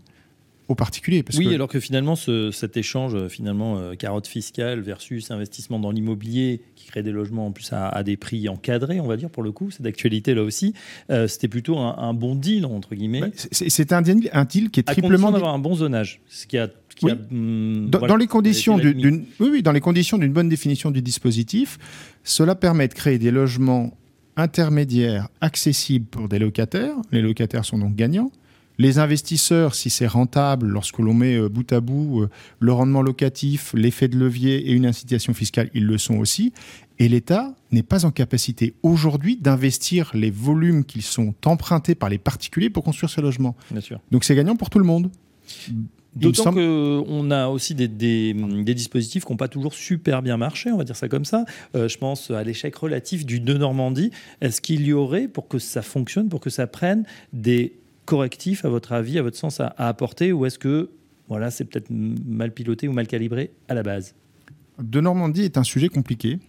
aux 0.69 0.75
particuliers. 0.75 1.25
oui, 1.35 1.53
alors 1.53 1.67
que 1.67 1.79
finalement, 1.79 2.15
cet 2.15 2.77
échange, 2.77 3.15
euh, 3.15 3.27
finalement, 3.27 3.79
euh, 3.79 3.95
carotte 3.95 4.27
fiscale 4.27 4.81
versus 4.81 5.31
investissement 5.31 5.79
dans 5.79 5.89
l'immobilier, 5.89 6.61
qui 6.75 6.85
crée 6.85 7.01
des 7.01 7.11
logements 7.11 7.47
en 7.47 7.51
plus 7.51 7.73
à, 7.73 8.03
des 8.03 8.17
prix 8.17 8.47
encadrés, 8.47 8.99
on 8.99 9.07
va 9.07 9.17
dire, 9.17 9.31
pour 9.31 9.41
le 9.41 9.51
coup, 9.51 9.71
c'est 9.71 9.81
d'actualité 9.81 10.35
là 10.35 10.43
aussi, 10.43 10.75
euh, 11.09 11.27
c'était 11.27 11.47
plutôt 11.47 11.79
un, 11.79 12.13
bon 12.13 12.35
deal, 12.35 12.67
entre 12.67 12.93
guillemets. 12.93 13.31
c'est 13.51 13.91
un 13.91 14.03
deal, 14.03 14.29
un 14.31 14.45
deal 14.45 14.69
qui 14.69 14.79
est 14.79 14.83
triplement. 14.83 15.31
d'avoir 15.31 15.55
un 15.55 15.59
bon 15.59 15.73
zonage, 15.73 16.21
ce 16.29 16.45
qui 16.45 16.59
a 16.59 16.69
hum, 17.01 17.89
dans, 17.89 18.15
les 18.15 18.27
conditions 18.27 18.77
d'une 18.77 19.25
oui, 19.39 19.49
oui, 19.51 19.63
dans 19.63 19.71
les 19.71 19.81
conditions 19.81 20.19
d'une 20.19 20.33
bonne 20.33 20.49
définition 20.49 20.91
du 20.91 21.01
dispositif, 21.01 21.79
cela 22.23 22.53
permet 22.53 22.87
de 22.87 22.93
créer 22.93 23.17
des 23.17 23.31
logements 23.31 23.97
intermédiaires 24.37 25.29
accessibles 25.41 26.05
pour 26.05 26.29
des 26.29 26.37
locataires. 26.37 26.95
Les 27.11 27.23
locataires 27.23 27.65
sont 27.65 27.79
donc 27.79 27.95
gagnants. 27.95 28.31
Les 28.79 28.97
investisseurs, 28.97 29.75
si 29.75 29.89
c'est 29.89 30.07
rentable, 30.07 30.65
lorsque 30.65 30.99
l'on 30.99 31.13
met 31.13 31.35
euh, 31.35 31.49
bout 31.49 31.71
à 31.73 31.81
bout 31.81 32.21
euh, 32.21 32.29
le 32.59 32.71
rendement 32.71 33.01
locatif, 33.01 33.73
l'effet 33.73 34.07
de 34.07 34.17
levier 34.17 34.69
et 34.69 34.71
une 34.71 34.85
incitation 34.85 35.33
fiscale, 35.33 35.69
ils 35.73 35.85
le 35.85 35.97
sont 35.97 36.17
aussi. 36.17 36.53
Et 36.97 37.09
l'État 37.09 37.53
n'est 37.73 37.83
pas 37.83 38.05
en 38.05 38.11
capacité 38.11 38.73
aujourd'hui 38.81 39.35
d'investir 39.35 40.11
les 40.13 40.31
volumes 40.31 40.85
qui 40.85 41.01
sont 41.01 41.35
empruntés 41.45 41.93
par 41.93 42.07
les 42.09 42.17
particuliers 42.17 42.69
pour 42.69 42.85
construire 42.85 43.09
ces 43.09 43.21
logements. 43.21 43.55
Bien 43.69 43.81
sûr. 43.81 43.99
Donc 44.11 44.23
c'est 44.23 44.33
gagnant 44.33 44.55
pour 44.55 44.69
tout 44.69 44.79
le 44.79 44.85
monde. 44.85 45.11
D'autant 46.15 46.53
qu'on 46.53 47.31
a 47.31 47.47
aussi 47.47 47.75
des, 47.75 47.87
dispositifs 48.73 49.25
qui 49.25 49.31
n'ont 49.31 49.37
pas 49.37 49.49
toujours 49.49 49.73
super 49.73 50.21
bien 50.21 50.37
marché, 50.37 50.71
on 50.71 50.77
va 50.77 50.85
dire 50.85 50.95
ça 50.95 51.09
comme 51.09 51.25
ça. 51.25 51.43
Euh, 51.75 51.89
je 51.89 51.97
pense 51.97 52.31
à 52.31 52.43
l'échec 52.43 52.75
relatif 52.75 53.25
du 53.25 53.41
de 53.41 53.53
Normandie. 53.53 54.11
Est-ce 54.39 54.61
qu'il 54.61 54.85
y 54.85 54.93
aurait, 54.93 55.27
pour 55.27 55.49
que 55.49 55.59
ça 55.59 55.81
fonctionne, 55.81 56.29
pour 56.29 56.39
que 56.39 56.49
ça 56.49 56.65
prenne, 56.65 57.05
des 57.33 57.73
correctif, 58.09 58.65
à 58.65 58.69
votre 58.69 58.91
avis, 58.91 59.19
à 59.19 59.21
votre 59.21 59.37
sens, 59.37 59.59
à, 59.59 59.67
apporter 59.77 60.33
Ou 60.33 60.47
est-ce 60.47 60.57
que 60.57 60.89
voilà, 61.27 61.51
c'est 61.51 61.63
peut-être 61.63 61.91
mal 61.91 62.51
piloté 62.51 62.87
ou 62.87 62.91
mal 62.91 63.05
calibré 63.05 63.51
à 63.67 63.75
la 63.75 63.83
base? 63.83 64.15
De 64.79 64.99
Normandie 64.99 65.43
est 65.43 65.57
un 65.57 65.63
sujet 65.63 65.89
compliqué. 65.89 66.39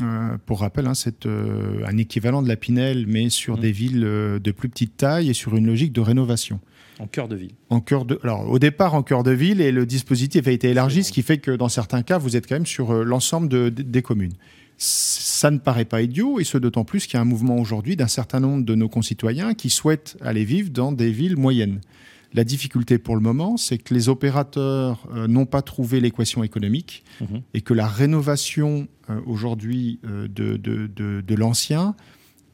Euh, 0.00 0.36
pour 0.46 0.60
rappel, 0.60 0.86
hein, 0.86 0.94
c'est 0.94 1.26
euh, 1.26 1.82
un 1.86 1.96
équivalent 1.96 2.40
de 2.40 2.46
la 2.46 2.54
Pinel, 2.54 3.06
mais 3.08 3.30
sur 3.30 3.56
mmh. 3.56 3.60
des 3.60 3.72
villes 3.72 4.04
euh, 4.04 4.38
de 4.38 4.52
plus 4.52 4.68
petite 4.68 4.96
taille 4.96 5.28
et 5.28 5.34
sur 5.34 5.56
une 5.56 5.66
logique 5.66 5.92
de 5.92 6.00
rénovation. 6.00 6.60
En 7.00 7.08
cœur 7.08 7.26
de 7.26 7.34
ville. 7.34 7.52
En 7.68 7.80
cœur 7.80 8.04
de, 8.04 8.20
alors, 8.22 8.48
au 8.48 8.60
départ, 8.60 8.94
en 8.94 9.02
cœur 9.02 9.24
de 9.24 9.32
ville, 9.32 9.60
et 9.60 9.72
le 9.72 9.86
dispositif 9.86 10.46
a 10.46 10.52
été 10.52 10.70
élargi, 10.70 11.02
ce 11.02 11.10
qui 11.10 11.22
fait 11.22 11.38
que 11.38 11.50
dans 11.50 11.68
certains 11.68 12.02
cas, 12.02 12.18
vous 12.18 12.36
êtes 12.36 12.46
quand 12.48 12.56
même 12.56 12.66
sur 12.66 12.92
l'ensemble 12.92 13.72
des 13.72 14.02
communes 14.02 14.34
ça 14.78 15.50
ne 15.50 15.58
paraît 15.58 15.84
pas 15.84 16.02
idiot, 16.02 16.38
et 16.38 16.44
ce 16.44 16.56
d'autant 16.56 16.84
plus 16.84 17.06
qu'il 17.06 17.14
y 17.14 17.16
a 17.16 17.20
un 17.20 17.24
mouvement 17.24 17.56
aujourd'hui 17.58 17.96
d'un 17.96 18.06
certain 18.06 18.38
nombre 18.38 18.64
de 18.64 18.74
nos 18.76 18.88
concitoyens 18.88 19.54
qui 19.54 19.70
souhaitent 19.70 20.16
aller 20.20 20.44
vivre 20.44 20.70
dans 20.70 20.92
des 20.92 21.10
villes 21.10 21.36
moyennes. 21.36 21.80
La 22.32 22.44
difficulté 22.44 22.98
pour 22.98 23.16
le 23.16 23.22
moment, 23.22 23.56
c'est 23.56 23.78
que 23.78 23.92
les 23.92 24.08
opérateurs 24.08 25.08
euh, 25.14 25.26
n'ont 25.26 25.46
pas 25.46 25.62
trouvé 25.62 26.00
l'équation 26.00 26.44
économique 26.44 27.02
mhm. 27.20 27.42
et 27.54 27.60
que 27.62 27.74
la 27.74 27.88
rénovation 27.88 28.86
euh, 29.10 29.20
aujourd'hui 29.26 29.98
euh, 30.04 30.28
de, 30.28 30.56
de, 30.56 31.34
l'ancien 31.34 31.96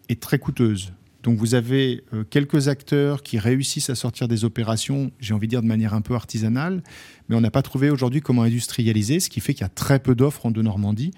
est 0.08 0.20
très 0.20 0.38
coûteuse. 0.38 0.92
Donc 1.24 1.38
vous 1.38 1.54
avez 1.54 2.04
quelques 2.28 2.68
acteurs 2.68 3.22
qui 3.22 3.38
réussissent 3.38 3.88
à 3.88 3.94
sortir 3.94 4.28
des 4.28 4.44
opérations, 4.44 5.10
j'ai 5.20 5.32
envie 5.32 5.46
de 5.46 5.50
dire 5.50 5.62
de 5.62 5.66
manière 5.66 5.94
un 5.94 6.02
peu 6.02 6.14
artisanale, 6.14 6.82
mais 7.28 7.34
on 7.34 7.40
n'a 7.40 7.50
pas 7.50 7.62
trouvé 7.62 7.88
aujourd'hui 7.88 8.20
comment 8.20 8.42
industrialiser, 8.42 9.20
ce 9.20 9.30
qui 9.30 9.40
fait 9.40 9.54
qu'il 9.54 9.62
y 9.62 9.64
a 9.64 9.70
très 9.70 10.00
peu 10.00 10.14
d'offres 10.14 10.44
en 10.44 10.50
de 10.50 10.60
Normandie 10.60 11.12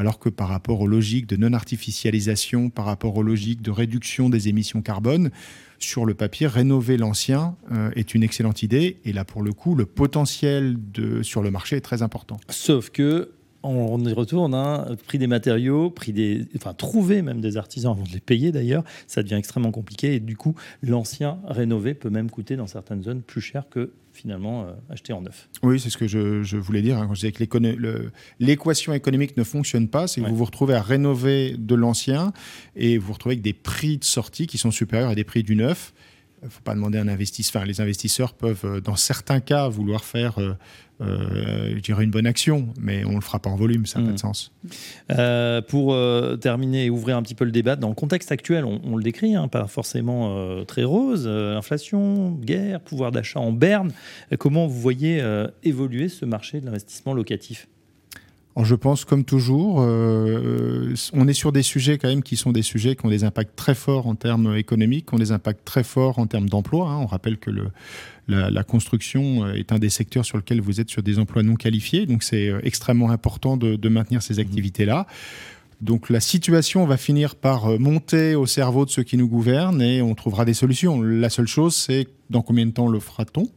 alors 0.00 0.18
que 0.18 0.30
par 0.30 0.48
rapport 0.48 0.80
aux 0.80 0.86
logiques 0.86 1.26
de 1.26 1.36
non-artificialisation, 1.36 2.70
par 2.70 2.86
rapport 2.86 3.14
aux 3.18 3.22
logiques 3.22 3.60
de 3.60 3.70
réduction 3.70 4.30
des 4.30 4.48
émissions 4.48 4.80
carbone, 4.80 5.30
sur 5.78 6.06
le 6.06 6.14
papier, 6.14 6.46
rénover 6.46 6.96
l'ancien 6.96 7.54
euh, 7.70 7.90
est 7.96 8.14
une 8.14 8.22
excellente 8.22 8.62
idée. 8.62 8.96
Et 9.04 9.12
là, 9.12 9.26
pour 9.26 9.42
le 9.42 9.52
coup, 9.52 9.74
le 9.74 9.84
potentiel 9.84 10.78
sur 11.20 11.42
le 11.42 11.50
marché 11.50 11.76
est 11.76 11.82
très 11.82 12.00
important. 12.00 12.38
Sauf 12.48 12.88
que 12.88 13.32
on 13.62 14.02
y 14.02 14.12
retourne, 14.14 14.54
hein, 14.54 14.86
prix 15.06 15.18
des 15.18 15.26
matériaux, 15.26 15.90
prix 15.90 16.14
des, 16.14 16.46
enfin 16.56 16.72
trouver 16.72 17.20
même 17.20 17.42
des 17.42 17.58
artisans 17.58 17.92
avant 17.92 18.04
de 18.04 18.12
les 18.12 18.20
payer 18.20 18.52
d'ailleurs, 18.52 18.84
ça 19.06 19.22
devient 19.22 19.34
extrêmement 19.34 19.70
compliqué 19.70 20.14
et 20.14 20.20
du 20.20 20.34
coup 20.34 20.54
l'ancien 20.82 21.40
rénové 21.46 21.92
peut 21.92 22.08
même 22.08 22.30
coûter 22.30 22.56
dans 22.56 22.66
certaines 22.66 23.02
zones 23.02 23.20
plus 23.20 23.42
cher 23.42 23.64
que 23.68 23.92
finalement 24.12 24.64
euh, 24.64 24.72
acheter 24.88 25.12
en 25.12 25.22
neuf. 25.22 25.48
Oui, 25.62 25.78
c'est 25.80 25.90
ce 25.90 25.96
que 25.96 26.06
je, 26.06 26.56
voulais 26.56 26.82
dire 26.82 26.98
hein, 26.98 27.06
quand 27.06 27.14
je 27.14 27.20
disais 27.20 27.32
que 27.32 28.10
l'équation 28.38 28.92
économique 28.92 29.36
ne 29.36 29.44
fonctionne 29.44 29.88
pas, 29.88 30.06
c'est 30.06 30.20
que 30.20 30.28
vous 30.28 30.36
vous 30.36 30.44
retrouvez 30.44 30.74
à 30.74 30.82
rénover 30.82 31.54
de 31.58 31.74
l'ancien 31.74 32.32
et 32.76 32.98
vous 32.98 33.08
vous 33.08 33.12
retrouvez 33.14 33.34
avec 33.34 33.42
des 33.42 33.52
prix 33.52 33.98
de 33.98 34.04
sortie 34.04 34.46
qui 34.46 34.58
sont 34.58 34.70
supérieurs 34.70 35.10
à 35.10 35.14
des 35.14 35.24
prix 35.24 35.42
du 35.42 35.56
neuf. 35.56 35.92
Il 36.42 36.46
ne 36.46 36.50
faut 36.50 36.62
pas 36.62 36.74
demander 36.74 36.98
à 36.98 37.02
un 37.02 37.08
investisseur. 37.08 37.60
Enfin, 37.60 37.66
les 37.66 37.80
investisseurs 37.80 38.32
peuvent, 38.32 38.64
euh, 38.64 38.80
dans 38.80 38.96
certains 38.96 39.40
cas, 39.40 39.68
vouloir 39.68 40.04
faire 40.04 40.38
euh, 40.38 40.54
euh, 41.00 41.76
je 41.76 41.80
dirais 41.80 42.04
une 42.04 42.10
bonne 42.10 42.26
action, 42.26 42.68
mais 42.78 43.04
on 43.04 43.10
ne 43.10 43.14
le 43.14 43.20
fera 43.20 43.38
pas 43.38 43.48
en 43.48 43.56
volume, 43.56 43.86
ça 43.86 43.98
n'a 43.98 44.06
pas 44.06 44.10
de 44.10 44.16
mm. 44.16 44.18
sens. 44.18 44.52
Euh, 45.10 45.62
pour 45.62 45.96
terminer 46.40 46.86
et 46.86 46.90
ouvrir 46.90 47.16
un 47.16 47.22
petit 47.22 47.34
peu 47.34 47.44
le 47.44 47.50
débat, 47.50 47.76
dans 47.76 47.88
le 47.88 47.94
contexte 47.94 48.32
actuel, 48.32 48.64
on, 48.64 48.96
le 48.96 49.02
décrit, 49.02 49.34
hein, 49.34 49.48
pas 49.48 49.66
forcément 49.66 50.64
très 50.66 50.84
rose, 50.84 51.26
inflation, 51.26 52.32
guerre, 52.32 52.80
pouvoir 52.80 53.12
d'achat 53.12 53.40
en 53.40 53.52
berne. 53.52 53.92
Comment 54.38 54.66
vous 54.66 54.80
voyez 54.80 55.24
évoluer 55.62 56.08
ce 56.08 56.24
marché 56.24 56.60
de 56.60 56.66
l'investissement 56.66 57.14
locatif? 57.14 57.66
Je 58.56 58.74
pense, 58.74 59.04
comme 59.04 59.24
toujours, 59.24 59.78
euh, 59.80 60.94
on 61.12 61.28
est 61.28 61.32
sur 61.32 61.52
des 61.52 61.62
sujets 61.62 61.98
quand 61.98 62.08
même 62.08 62.22
qui 62.22 62.36
sont 62.36 62.52
des 62.52 62.62
sujets 62.62 62.96
qui 62.96 63.06
ont 63.06 63.10
des 63.10 63.24
impacts 63.24 63.56
très 63.56 63.74
forts 63.74 64.06
en 64.06 64.14
termes 64.14 64.56
économiques, 64.56 65.06
qui 65.06 65.14
ont 65.14 65.18
des 65.18 65.32
impacts 65.32 65.64
très 65.64 65.84
forts 65.84 66.18
en 66.18 66.26
termes 66.26 66.48
d'emploi. 66.48 66.90
Hein. 66.90 66.98
On 66.98 67.06
rappelle 67.06 67.38
que 67.38 67.50
le, 67.50 67.70
la, 68.28 68.62
construction 68.64 69.48
est 69.48 69.72
un 69.72 69.78
des 69.78 69.88
secteurs 69.88 70.24
sur 70.24 70.36
lequel 70.36 70.60
vous 70.60 70.80
êtes 70.80 70.90
sur 70.90 71.02
des 71.02 71.18
emplois 71.18 71.42
non 71.42 71.54
qualifiés, 71.54 72.06
donc 72.06 72.22
c'est 72.22 72.48
euh, 72.48 72.60
extrêmement 72.62 73.10
important 73.10 73.56
de, 73.56 73.76
de 73.76 73.88
maintenir 73.88 74.22
ces 74.22 74.34
mmh. 74.34 74.40
activités-là. 74.40 75.06
Donc 75.80 76.10
la 76.10 76.20
situation 76.20 76.84
va 76.86 76.96
finir 76.96 77.36
par 77.36 77.66
euh, 77.66 77.78
monter 77.78 78.34
au 78.34 78.46
cerveau 78.46 78.84
de 78.84 78.90
ceux 78.90 79.02
qui 79.02 79.16
nous 79.16 79.28
gouvernent 79.28 79.80
et 79.80 80.02
on 80.02 80.14
trouvera 80.14 80.44
des 80.44 80.54
solutions. 80.54 81.00
La 81.00 81.30
seule 81.30 81.46
chose, 81.46 81.74
c'est 81.74 82.06
dans 82.28 82.42
combien 82.42 82.66
de 82.66 82.72
temps 82.72 82.88
le 82.88 83.00
fera-t-on? 83.00 83.48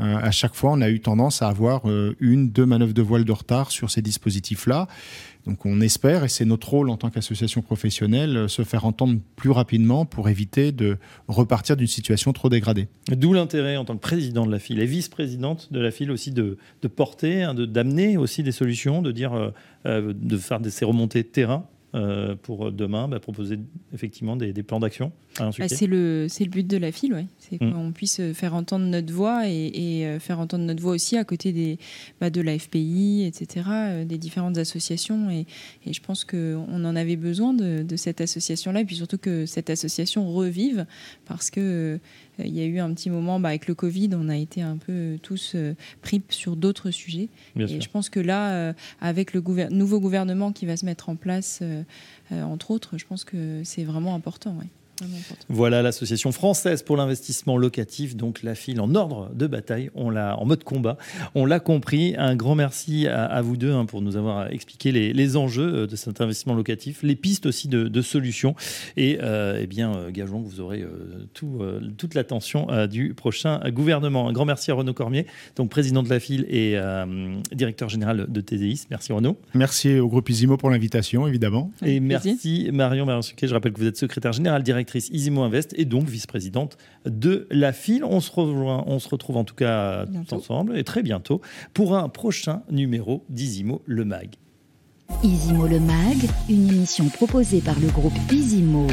Euh, 0.00 0.16
à 0.16 0.30
chaque 0.30 0.54
fois, 0.54 0.72
on 0.72 0.80
a 0.80 0.90
eu 0.90 1.00
tendance 1.00 1.42
à 1.42 1.48
avoir 1.48 1.88
euh, 1.88 2.16
une, 2.20 2.50
deux 2.50 2.66
manœuvres 2.66 2.94
de 2.94 3.02
voile 3.02 3.24
de 3.24 3.32
retard 3.32 3.70
sur 3.70 3.90
ces 3.90 4.02
dispositifs-là. 4.02 4.88
Donc 5.46 5.66
on 5.66 5.80
espère, 5.82 6.24
et 6.24 6.28
c'est 6.28 6.46
notre 6.46 6.70
rôle 6.70 6.88
en 6.88 6.96
tant 6.96 7.10
qu'association 7.10 7.60
professionnelle, 7.60 8.36
euh, 8.36 8.48
se 8.48 8.62
faire 8.62 8.86
entendre 8.86 9.20
plus 9.36 9.50
rapidement 9.50 10.06
pour 10.06 10.28
éviter 10.28 10.72
de 10.72 10.96
repartir 11.28 11.76
d'une 11.76 11.86
situation 11.86 12.32
trop 12.32 12.48
dégradée. 12.48 12.88
D'où 13.08 13.32
l'intérêt 13.34 13.76
en 13.76 13.84
tant 13.84 13.94
que 13.94 14.00
président 14.00 14.46
de 14.46 14.50
la 14.50 14.58
FIL 14.58 14.80
et 14.80 14.86
vice-présidente 14.86 15.72
de 15.72 15.80
la 15.80 15.90
FIL 15.90 16.10
aussi 16.10 16.32
de, 16.32 16.56
porter, 16.96 17.42
hein, 17.42 17.54
d'amener 17.54 18.16
aussi 18.16 18.42
des 18.42 18.52
solutions, 18.52 19.02
de 19.02 19.12
dire, 19.12 19.52
de 19.84 20.36
faire 20.38 20.60
des, 20.60 20.70
ces 20.70 20.84
remontées 20.84 21.22
de 21.22 21.28
terrain 21.28 21.66
euh, 21.94 22.34
pour 22.34 22.72
demain 22.72 23.08
bah, 23.08 23.20
proposer 23.20 23.58
effectivement 23.92 24.36
des, 24.36 24.52
plans 24.62 24.80
d'action 24.80 25.12
bah, 25.38 25.50
C'est 25.68 25.86
le, 25.86 26.26
le 26.26 26.46
but 26.46 26.66
de 26.66 26.76
la 26.76 26.92
file, 26.92 27.14
ouais. 27.14 27.26
c'est 27.38 27.60
mm. 27.60 27.72
qu'on 27.72 27.92
puisse 27.92 28.20
faire 28.32 28.54
entendre 28.54 28.86
notre 28.86 29.12
voix 29.12 29.48
et, 29.48 30.04
euh, 30.04 30.18
faire 30.18 30.40
entendre 30.40 30.64
notre 30.64 30.82
voix 30.82 30.92
aussi 30.92 31.16
à 31.16 31.24
côté 31.24 31.52
des, 31.52 31.78
bah, 32.20 32.30
de 32.30 32.40
la 32.40 32.58
FPI, 32.58 33.24
etc., 33.26 33.66
euh, 33.70 34.04
des 34.04 34.18
différentes 34.18 34.58
associations. 34.58 35.30
Et, 35.30 35.46
et 35.86 35.92
je 35.92 36.00
pense 36.00 36.24
qu'on 36.24 36.84
en 36.84 36.96
avait 36.96 37.16
besoin 37.16 37.54
de, 37.54 37.82
de 37.82 37.96
cette 37.96 38.20
association-là, 38.20 38.80
et 38.80 38.84
puis 38.84 38.96
surtout 38.96 39.18
que 39.18 39.46
cette 39.46 39.70
association 39.70 40.32
revive, 40.32 40.86
parce 41.26 41.50
que 41.50 42.00
il 42.40 42.52
y 42.52 42.60
a 42.60 42.64
eu 42.64 42.80
un 42.80 42.92
petit 42.92 43.10
moment 43.10 43.38
bah, 43.38 43.50
avec 43.50 43.68
le 43.68 43.76
Covid, 43.76 44.10
on 44.14 44.28
a 44.28 44.36
été 44.36 44.60
un 44.60 44.76
peu 44.76 45.18
tous 45.22 45.54
pris 46.02 46.20
sur 46.30 46.56
d'autres 46.56 46.90
sujets. 46.90 47.28
et 47.56 47.80
je 47.80 47.88
pense 47.88 48.10
que 48.10 48.18
là, 48.18 48.74
avec 49.00 49.32
le 49.32 49.42
nouveau 49.70 50.00
gouvernement 50.00 50.50
qui 50.50 50.66
va 50.66 50.76
se 50.76 50.84
mettre 50.84 51.08
en 51.08 51.14
place 51.14 51.60
euh, 51.62 51.83
entre 52.30 52.70
autres, 52.70 52.98
je 52.98 53.06
pense 53.06 53.24
que 53.24 53.62
c'est 53.64 53.84
vraiment 53.84 54.14
important. 54.14 54.56
Voilà 55.48 55.82
l'association 55.82 56.32
française 56.32 56.82
pour 56.82 56.96
l'investissement 56.96 57.56
locatif, 57.56 58.16
donc 58.16 58.42
la 58.42 58.54
file 58.54 58.80
en 58.80 58.94
ordre 58.94 59.30
de 59.34 59.46
bataille, 59.46 59.90
on 59.94 60.10
l'a 60.10 60.38
en 60.38 60.44
mode 60.44 60.64
combat, 60.64 60.96
on 61.34 61.46
l'a 61.46 61.60
compris. 61.60 62.14
Un 62.16 62.36
grand 62.36 62.54
merci 62.54 63.06
à, 63.08 63.40
vous 63.42 63.56
deux 63.56 63.72
hein, 63.72 63.86
pour 63.86 64.02
nous 64.02 64.16
avoir 64.16 64.52
expliqué 64.52 64.92
les, 64.92 65.36
enjeux 65.36 65.74
euh, 65.74 65.86
de 65.86 65.96
cet 65.96 66.20
investissement 66.20 66.54
locatif, 66.54 67.02
les 67.02 67.16
pistes 67.16 67.46
aussi 67.46 67.68
de, 67.68 68.02
solutions, 68.02 68.54
et 68.96 69.18
euh, 69.22 69.58
eh 69.60 69.66
bien 69.66 69.94
euh, 69.94 70.10
gageons 70.10 70.42
que 70.42 70.48
vous 70.48 70.60
aurez 70.60 70.84
tout, 71.32 71.60
toute 71.96 72.14
l'attention 72.14 72.68
du 72.86 73.14
prochain 73.14 73.60
gouvernement. 73.70 74.28
Un 74.28 74.32
grand 74.32 74.44
merci 74.44 74.70
à 74.70 74.74
Renaud 74.74 74.92
Cormier, 74.92 75.26
donc 75.56 75.70
président 75.70 76.02
de 76.02 76.10
la 76.10 76.20
file 76.20 76.46
et 76.48 76.76
directeur 77.52 77.88
général 77.88 78.26
de 78.28 78.40
TDIS. 78.40 78.86
Merci 78.90 79.12
Renaud. 79.12 79.36
Merci 79.54 79.98
au 79.98 80.08
groupe 80.08 80.28
Isimo 80.28 80.56
pour 80.56 80.70
l'invitation, 80.70 81.26
évidemment. 81.26 81.70
Et 81.84 82.00
merci 82.00 82.68
Marion 82.72 83.06
Marinsuquet. 83.06 83.48
Je 83.48 83.54
rappelle 83.54 83.72
que 83.72 83.80
vous 83.80 83.86
êtes 83.86 83.96
secrétaire 83.96 84.32
général 84.32 84.62
directeur 84.62 84.83
directrice 84.84 85.08
Isimo 85.10 85.42
Invest 85.42 85.74
et 85.76 85.84
donc 85.84 86.04
vice-présidente 86.04 86.76
de 87.06 87.46
la 87.50 87.72
FIL. 87.72 88.04
On 88.04 88.20
se, 88.20 88.30
rejoint, 88.30 88.84
on 88.86 88.98
se 88.98 89.08
retrouve 89.08 89.36
en 89.36 89.44
tout 89.44 89.54
cas 89.54 90.04
tous 90.06 90.34
ensemble 90.34 90.76
et 90.76 90.84
très 90.84 91.02
bientôt 91.02 91.40
pour 91.72 91.96
un 91.96 92.08
prochain 92.08 92.62
numéro 92.70 93.24
d'Isimo 93.30 93.82
Le 93.86 94.04
Mag. 94.04 94.34
Isimo 95.22 95.66
Le 95.66 95.80
Mag, 95.80 96.16
une 96.48 96.68
émission 96.68 97.08
proposée 97.08 97.60
par 97.60 97.78
le 97.80 97.88
groupe 97.88 98.12
Isimo. 98.30 98.86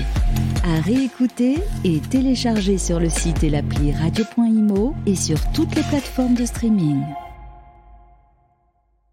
À 0.64 0.80
réécouter 0.82 1.56
et 1.84 2.00
télécharger 2.00 2.78
sur 2.78 3.00
le 3.00 3.10
site 3.10 3.44
et 3.44 3.50
l'appli 3.50 3.92
radio.imo 3.92 4.94
et 5.06 5.16
sur 5.16 5.40
toutes 5.52 5.76
les 5.76 5.84
plateformes 5.84 6.36
de 6.36 6.46
streaming. 6.46 7.02